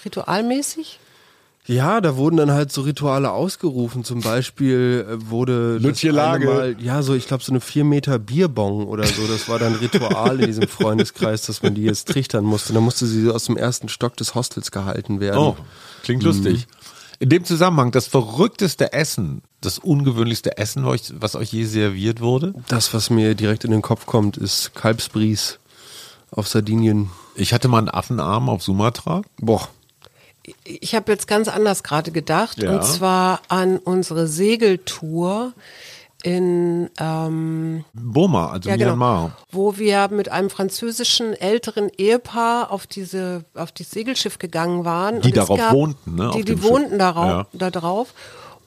ritualmäßig? 0.05 0.99
Ja, 1.71 2.01
da 2.01 2.17
wurden 2.17 2.37
dann 2.37 2.51
halt 2.51 2.73
so 2.73 2.81
Rituale 2.81 3.31
ausgerufen. 3.31 4.03
Zum 4.03 4.23
Beispiel 4.23 5.07
äh, 5.09 5.31
wurde 5.31 5.77
Lütje 5.77 6.11
Lage. 6.11 6.47
Mal, 6.47 6.77
ja, 6.81 7.01
so 7.03 7.15
ich 7.15 7.29
glaube 7.29 7.45
so 7.45 7.53
eine 7.53 7.61
vier 7.61 7.85
Meter 7.85 8.19
Bierbong 8.19 8.89
oder 8.89 9.05
so. 9.05 9.25
Das 9.29 9.49
war 9.49 9.61
dann 9.61 9.77
Ritual 9.77 10.41
in 10.41 10.47
diesem 10.47 10.67
Freundeskreis, 10.69 11.43
dass 11.43 11.63
man 11.63 11.77
die 11.77 11.83
jetzt 11.83 12.09
trichtern 12.09 12.45
musste. 12.45 12.73
Dann 12.73 12.83
musste 12.83 13.07
sie 13.07 13.23
so 13.23 13.33
aus 13.33 13.45
dem 13.45 13.57
ersten 13.57 13.89
Stock 13.89 14.17
des 14.17 14.35
Hostels 14.35 14.73
gehalten 14.73 15.21
werden. 15.21 15.39
Oh, 15.39 15.57
klingt 16.03 16.25
lustig. 16.25 16.67
In 17.21 17.29
dem 17.29 17.45
Zusammenhang, 17.45 17.93
das 17.93 18.09
verrückteste 18.09 18.93
Essen, 18.93 19.43
das 19.61 19.79
ungewöhnlichste 19.79 20.59
Essen, 20.59 20.83
was 20.85 20.91
euch, 20.91 21.13
was 21.21 21.37
euch 21.37 21.53
je 21.53 21.67
serviert 21.67 22.21
wurde? 22.21 22.53
Das, 22.67 22.93
was 22.95 23.11
mir 23.11 23.37
direkt 23.37 23.63
in 23.63 23.71
den 23.71 23.83
Kopf 23.83 24.07
kommt, 24.07 24.37
ist 24.37 24.75
Kalbsbries 24.75 25.61
auf 26.33 26.49
Sardinien. 26.49 27.11
Ich 27.37 27.53
hatte 27.53 27.69
mal 27.69 27.79
einen 27.79 27.91
Affenarm 27.91 28.49
auf 28.49 28.65
Sumatra. 28.65 29.23
Boah. 29.41 29.69
Ich 30.65 30.95
habe 30.95 31.13
jetzt 31.13 31.27
ganz 31.29 31.49
anders 31.49 31.83
gerade 31.83 32.11
gedacht 32.11 32.63
Ja. 32.63 32.73
und 32.73 32.85
zwar 32.85 33.41
an 33.49 33.79
unsere 33.79 34.27
Segeltour 34.27 35.53
in 36.23 36.91
ähm, 36.99 37.85
Burma, 37.95 38.51
also 38.51 38.69
ja, 38.69 38.77
genau, 38.77 38.91
Myanmar. 38.91 39.37
wo 39.53 39.79
wir 39.79 40.09
mit 40.09 40.29
einem 40.31 40.51
französischen 40.51 41.33
älteren 41.33 41.89
Ehepaar 41.97 42.71
auf 42.71 42.87
diese 42.87 43.45
auf 43.55 43.73
das 43.73 43.91
Segelschiff 43.91 44.39
gegangen 44.39 44.85
waren. 44.85 45.23
Die 45.23 45.33
darauf 45.33 45.59
wohnten, 45.73 46.17
ne, 46.17 46.31
Die, 46.37 46.45
die 46.45 46.53
Schiff. 46.53 46.63
wohnten 46.63 46.99
darauf, 46.99 47.27
Ja. 47.27 47.47
da 47.55 47.71
drauf. 47.71 48.13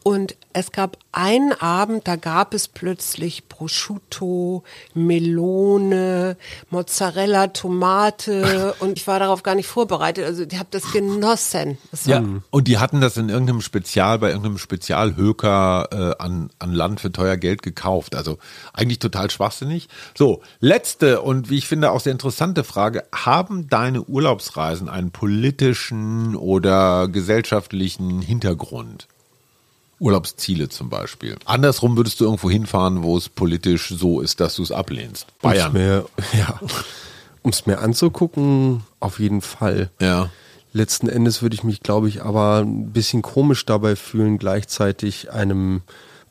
Und 0.03 0.35
es 0.51 0.71
gab 0.73 0.97
einen 1.13 1.53
Abend, 1.53 2.07
da 2.07 2.17
gab 2.17 2.53
es 2.53 2.67
plötzlich 2.67 3.47
Prosciutto, 3.47 4.63
Melone, 4.93 6.35
Mozzarella, 6.69 7.47
Tomate 7.47 8.75
und 8.79 8.97
ich 8.97 9.07
war 9.07 9.19
darauf 9.19 9.43
gar 9.43 9.55
nicht 9.55 9.67
vorbereitet. 9.67 10.25
Also 10.25 10.43
ich 10.43 10.59
habe 10.59 10.67
das 10.71 10.91
genossen. 10.91 11.77
Das 11.91 12.05
Ja, 12.05 12.21
und 12.49 12.67
die 12.67 12.79
hatten 12.79 12.99
das 12.99 13.15
in 13.15 13.29
irgendeinem 13.29 13.61
Spezial, 13.61 14.19
bei 14.19 14.29
irgendeinem 14.29 14.57
Spezialhöker 14.57 15.87
äh, 15.91 16.21
an, 16.21 16.49
an 16.59 16.73
Land 16.73 16.99
für 16.99 17.11
teuer 17.11 17.37
Geld 17.37 17.61
gekauft. 17.61 18.15
Also 18.15 18.37
eigentlich 18.73 18.99
total 18.99 19.31
schwachsinnig. 19.31 19.87
So, 20.15 20.41
letzte 20.59 21.21
und 21.21 21.49
wie 21.49 21.57
ich 21.57 21.67
finde 21.67 21.91
auch 21.91 22.01
sehr 22.01 22.11
interessante 22.11 22.65
Frage. 22.65 23.05
Haben 23.13 23.69
deine 23.69 24.03
Urlaubsreisen 24.03 24.89
einen 24.89 25.11
politischen 25.11 26.35
oder 26.35 27.07
gesellschaftlichen 27.07 28.21
Hintergrund? 28.21 29.07
Urlaubsziele 30.03 30.67
zum 30.67 30.89
Beispiel. 30.89 31.37
Andersrum 31.45 31.95
würdest 31.95 32.19
du 32.19 32.25
irgendwo 32.25 32.49
hinfahren, 32.49 33.03
wo 33.03 33.17
es 33.17 33.29
politisch 33.29 33.87
so 33.87 34.19
ist, 34.19 34.41
dass 34.41 34.55
du 34.55 34.63
es 34.63 34.71
ablehnst. 34.71 35.27
Um's 35.41 35.53
Bayern. 35.53 35.73
mir, 35.73 36.05
ja, 36.37 36.59
um 37.41 37.51
es 37.51 37.65
mir 37.65 37.79
anzugucken, 37.79 38.83
auf 38.99 39.19
jeden 39.19 39.41
Fall. 39.41 39.89
Ja. 40.01 40.29
Letzten 40.73 41.07
Endes 41.07 41.41
würde 41.41 41.55
ich 41.55 41.63
mich, 41.63 41.81
glaube 41.81 42.09
ich, 42.09 42.23
aber 42.23 42.59
ein 42.65 42.91
bisschen 42.91 43.21
komisch 43.21 43.65
dabei 43.65 43.95
fühlen, 43.95 44.39
gleichzeitig 44.39 45.31
einem 45.31 45.83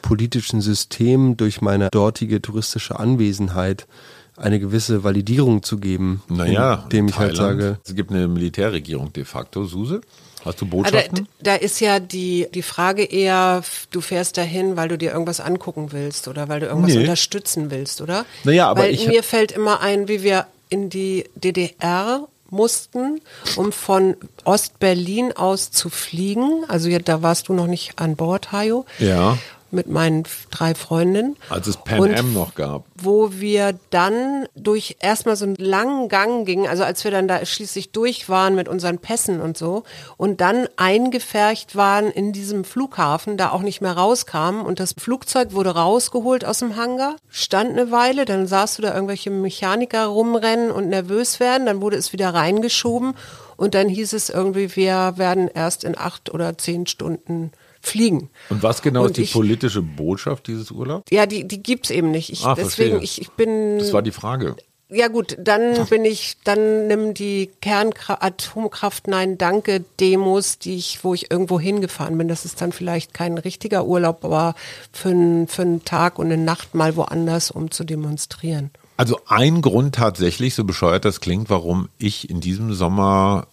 politischen 0.03 0.61
System 0.61 1.37
durch 1.37 1.63
meine 1.63 1.89
dortige 1.91 2.43
touristische 2.43 2.99
Anwesenheit 2.99 3.87
eine 4.37 4.59
gewisse 4.61 5.05
Validierung 5.05 5.62
zu 5.62 5.79
geben. 5.79 6.23
Naja, 6.29 6.81
indem 6.85 7.09
ich 7.09 7.18
halt 7.18 7.37
Thailand, 7.37 7.61
sage, 7.61 7.79
es 7.87 7.95
gibt 7.95 8.11
eine 8.11 8.29
Militärregierung 8.29 9.12
de 9.12 9.25
facto. 9.25 9.64
Suse, 9.66 10.01
hast 10.45 10.61
du 10.61 10.64
Ah, 10.64 10.68
da, 10.68 10.77
Botschaften? 10.77 11.29
da 11.40 11.55
ist 11.57 11.81
ja 11.81 12.01
die, 12.01 12.49
die 12.55 12.62
Frage 12.62 13.05
eher, 13.05 13.62
du 13.90 14.01
fährst 14.01 14.37
dahin, 14.38 14.77
weil 14.77 14.88
du 14.88 14.97
dir 14.99 15.12
irgendwas 15.12 15.40
angucken 15.40 15.88
willst 15.92 16.29
oder 16.29 16.49
weil 16.49 16.61
du 16.61 16.66
irgendwas 16.66 16.95
Nee. 16.95 17.01
unterstützen 17.01 17.71
willst, 17.71 18.01
oder? 18.01 18.25
Naja, 18.45 18.68
aber 18.71 18.83
weil 18.83 18.95
ich- 18.95 19.07
mir 19.07 19.23
fällt 19.23 19.53
immer 19.53 19.81
ein, 19.81 20.09
wie 20.09 20.23
wir 20.23 20.47
in 20.71 20.88
die 20.90 21.25
DDR 21.35 22.27
mussten, 22.49 23.21
um 23.57 23.73
von 23.73 24.14
Ostberlin 24.45 25.33
aus 25.37 25.71
zu 25.71 25.88
fliegen. 25.88 26.64
Also 26.68 26.88
ja, 26.88 26.99
da 26.99 27.23
warst 27.23 27.49
du 27.49 27.55
noch 27.55 27.66
nicht 27.66 27.99
an 27.99 28.16
Bord, 28.16 28.53
Hajo. 28.53 28.85
Ja. 28.99 29.38
Mit 29.75 29.89
meinen 29.89 30.25
drei 30.51 30.75
Freundinnen. 30.75 31.37
Als 31.49 31.67
es 31.67 31.79
Pan 31.79 31.99
Und 31.99 32.15
Am 32.19 32.35
noch 32.35 32.55
gab. 32.55 32.85
wo 32.95 33.33
wir 33.33 33.75
dann 33.89 34.47
durch 34.55 34.99
erstmal 35.01 35.35
so 35.35 35.47
einen 35.47 35.57
langen 35.57 36.09
Gang 36.11 36.47
gingen, 36.47 36.69
also 36.69 36.85
als 36.85 37.03
wir 37.05 37.11
dann 37.11 37.27
da 37.27 37.45
schließlich 37.45 37.91
durch 37.91 38.29
waren 38.29 38.55
mit 38.55 38.69
unseren 38.69 38.99
Pässen 38.99 39.41
und 39.41 39.57
so 39.57 39.85
und 40.19 40.43
dann 40.43 40.69
eingefärcht 40.77 41.75
waren 41.75 42.11
in 42.11 42.33
diesem 42.33 42.65
Flughafen, 42.65 43.39
da 43.39 43.51
auch 43.51 43.63
nicht 43.63 43.81
mehr 43.81 43.93
rauskamen 43.93 44.61
und 44.61 44.79
das 44.79 44.95
Flugzeug 44.97 45.53
wurde 45.53 45.71
rausgeholt 45.71 46.45
aus 46.45 46.59
dem 46.59 46.77
Hangar, 46.77 47.17
stand 47.31 47.71
eine 47.71 47.91
Weile, 47.91 48.27
dann 48.27 48.47
sahst 48.47 48.77
du 48.77 48.83
da 48.83 48.95
irgendwelche 48.95 49.31
Mechaniker 49.31 50.05
rumrennen 50.05 50.71
und 50.71 50.89
nervös 50.89 51.41
werden, 51.41 51.67
dann 51.67 51.81
wurde 51.81 51.97
es 51.97 52.13
wieder 52.13 52.35
reingeschoben 52.35 53.15
und 53.57 53.75
dann 53.75 53.89
hieß 53.89 54.13
es 54.13 54.29
irgendwie, 54.29 54.77
wir 54.77 55.15
werden 55.17 55.49
erst 55.53 55.83
in 55.83 55.97
acht 55.97 56.33
oder 56.33 56.59
zehn 56.59 56.87
Stunden 56.87 57.53
fliegen. 57.83 58.31
Und 58.49 58.62
was 58.62 58.81
genau 58.81 59.03
Und 59.03 59.11
ist 59.11 59.16
die 59.18 59.23
ich- 59.23 59.33
politische 59.33 59.83
Botschaft 59.83 60.47
dieses 60.47 60.71
Urlaubs? 60.71 61.05
Ja, 61.11 61.27
die, 61.27 61.47
die 61.47 61.62
gibt's 61.62 61.90
eben 61.90 62.11
nicht. 62.11 62.31
Ich, 62.31 62.45
Ah, 62.47 62.55
deswegen, 62.55 62.99
verstehe. 62.99 63.05
ich, 63.05 63.21
ich 63.21 63.31
bin 63.33 63.79
Das 63.79 63.92
war 63.92 64.03
die 64.03 64.12
Frage. 64.12 64.57
ja 64.88 65.09
gut, 65.09 65.37
dann 65.40 65.87
bin 65.88 66.05
ich, 66.05 66.37
dann 66.45 66.87
nimm 66.87 67.12
die 67.14 67.51
Kernkraft, 67.61 68.23
Atomkraft, 68.23 69.09
nein, 69.09 69.37
danke 69.38 69.85
Demos, 70.01 70.59
die 70.59 70.77
ich, 70.77 71.03
wo 71.03 71.12
ich 71.14 71.31
irgendwo 71.31 71.59
hingefahren 71.59 72.16
bin. 72.18 72.29
Das 72.29 72.45
ist 72.45 72.61
dann 72.61 72.73
vielleicht 72.73 73.14
kein 73.14 73.37
richtiger 73.38 73.85
Urlaub, 73.87 74.25
aber 74.25 74.55
für, 74.92 75.09
einen 75.11 75.49
für 75.49 75.62
einen 75.62 75.85
Tag 75.85 76.18
und 76.18 76.27
eine 76.27 76.37
Nacht 76.42 76.75
mal 76.75 76.95
woanders, 76.97 77.51
um 77.51 77.71
zu 77.71 77.85
demonstrieren. 77.85 78.71
Also 78.99 79.18
ein 79.27 79.62
Grund 79.62 79.95
tatsächlich, 79.97 80.55
so 80.55 80.64
bescheuert 80.64 81.05
das 81.05 81.21
klingt, 81.21 81.51
warum 81.51 81.88
ich 81.99 82.29
in 82.31 82.40
diesem 82.40 82.75
Sommer 82.75 83.47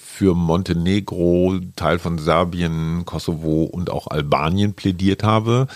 für 0.00 0.34
Montenegro, 0.34 1.58
Teil 1.76 1.98
von 1.98 2.18
Serbien, 2.18 3.04
Kosovo 3.04 3.64
und 3.64 3.90
auch 3.90 4.06
Albanien 4.08 4.74
plädiert 4.74 5.22
habe, 5.22 5.68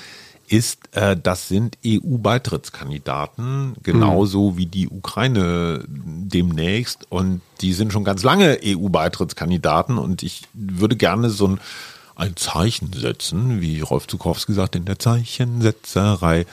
ist, 0.53 0.95
äh, 0.95 1.17
das 1.17 1.49
sind 1.49 1.79
EU-Beitrittskandidaten, 1.85 3.75
genauso 3.83 4.51
mhm. 4.53 4.57
wie 4.59 4.67
die 4.67 4.89
Ukraine 4.89 5.85
demnächst. 5.89 7.07
Und 7.11 7.41
die 7.61 7.73
sind 7.73 7.93
schon 7.93 8.05
ganz 8.05 8.23
lange 8.23 8.59
EU-Beitrittskandidaten. 8.63 9.97
Und 9.97 10.23
ich 10.23 10.43
würde 10.53 10.97
gerne 10.97 11.31
so 11.31 11.49
ein, 11.49 11.61
ein 12.15 12.37
Zeichen 12.37 12.93
setzen, 12.93 13.61
wie 13.61 13.81
Rolf 13.81 14.07
Zukowski 14.07 14.53
sagt, 14.53 14.77
in 14.77 14.85
der 14.85 14.99
Zeichensetzerei. 14.99 16.47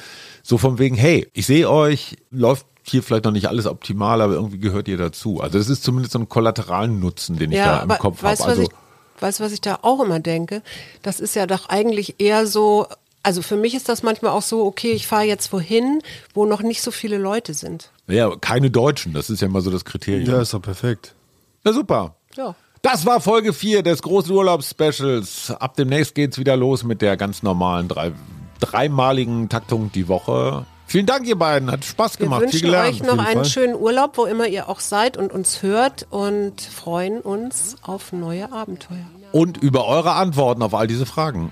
So 0.44 0.58
von 0.58 0.80
wegen, 0.80 0.96
hey, 0.96 1.28
ich 1.34 1.46
sehe 1.46 1.70
euch, 1.70 2.18
läuft 2.32 2.66
hier 2.84 3.04
vielleicht 3.04 3.26
noch 3.26 3.32
nicht 3.32 3.48
alles 3.48 3.66
optimal, 3.68 4.22
aber 4.22 4.34
irgendwie 4.34 4.60
gehört 4.60 4.88
ihr 4.88 4.98
dazu. 4.98 5.42
Also 5.42 5.58
das 5.58 5.70
ist 5.70 5.84
zumindest 5.84 6.14
so 6.14 6.20
ein 6.20 6.30
kollateralen 6.30 7.00
Nutzen, 7.00 7.38
den 7.38 7.52
ja, 7.52 7.60
ich 7.60 7.66
da 7.66 7.94
im 7.94 8.00
Kopf 8.00 8.24
habe. 8.24 8.44
Also, 8.44 8.70
weißt 9.20 9.40
du, 9.40 9.44
was 9.44 9.52
ich 9.52 9.62
da 9.62 9.80
auch 9.82 10.04
immer 10.04 10.20
denke? 10.20 10.64
Das 11.02 11.20
ist 11.20 11.36
ja 11.36 11.46
doch 11.46 11.70
eigentlich 11.70 12.16
eher 12.20 12.48
so 12.48 12.88
also 13.24 13.42
für 13.42 13.58
mich 13.58 13.76
ist 13.76 13.90
das 13.90 14.04
manchmal 14.04 14.32
auch 14.32 14.42
so, 14.42 14.66
okay, 14.66 14.92
ich 14.92 15.08
fahre 15.08 15.24
jetzt 15.24 15.52
wohin, 15.52 16.02
wo 16.34 16.46
noch 16.46 16.62
nicht 16.62 16.82
so 16.82 16.92
viele 16.92 17.18
Leute 17.18 17.54
sind. 17.54 17.92
Ja, 18.08 18.36
keine 18.36 18.72
Deutschen, 18.72 19.14
das 19.14 19.30
ist 19.30 19.42
ja 19.42 19.48
immer 19.48 19.62
so 19.62 19.70
das 19.70 19.86
Kriterium. 19.86 20.30
Ja, 20.30 20.42
ist 20.42 20.54
doch 20.54 20.62
perfekt. 20.62 21.14
Ja, 21.66 21.74
super. 21.74 22.16
Ja. 22.36 22.56
Das 22.82 23.06
war 23.06 23.20
Folge 23.20 23.52
4 23.52 23.84
des 23.84 24.02
großen 24.02 24.32
Urlaubsspecials. 24.32 25.52
Ab 25.52 25.76
demnächst 25.76 26.16
geht's 26.16 26.38
wieder 26.38 26.56
los 26.56 26.84
mit 26.84 27.02
der 27.02 27.18
ganz 27.18 27.44
normalen 27.44 27.90
drei, 27.90 28.14
dreimaligen 28.62 29.50
Taktung 29.50 29.92
die 29.92 30.08
Woche. 30.08 30.66
Vielen 30.86 31.06
Dank, 31.06 31.28
ihr 31.28 31.38
beiden. 31.38 31.70
Hat 31.70 31.84
Spaß 31.84 32.18
gemacht. 32.18 32.42
Wir 32.42 32.54
wünschen 32.54 32.74
euch 32.74 33.04
noch 33.04 33.18
einen 33.18 33.42
Fall. 33.42 33.46
schönen 33.46 33.76
Urlaub, 33.76 34.18
wo 34.18 34.26
immer 34.26 34.48
ihr 34.48 34.70
auch 34.70 34.80
seid 34.80 35.18
und 35.18 35.34
uns 35.34 35.62
hört 35.62 36.08
und 36.10 36.62
freuen 36.62 37.20
uns 37.20 37.76
auf 37.84 38.14
neue 38.14 38.52
Abenteuer. 38.52 39.06
Und 39.34 39.58
über 39.58 39.86
eure 39.86 40.14
Antworten 40.14 40.64
auf 40.64 40.74
all 40.74 40.88
diese 40.88 41.06
Fragen. 41.06 41.52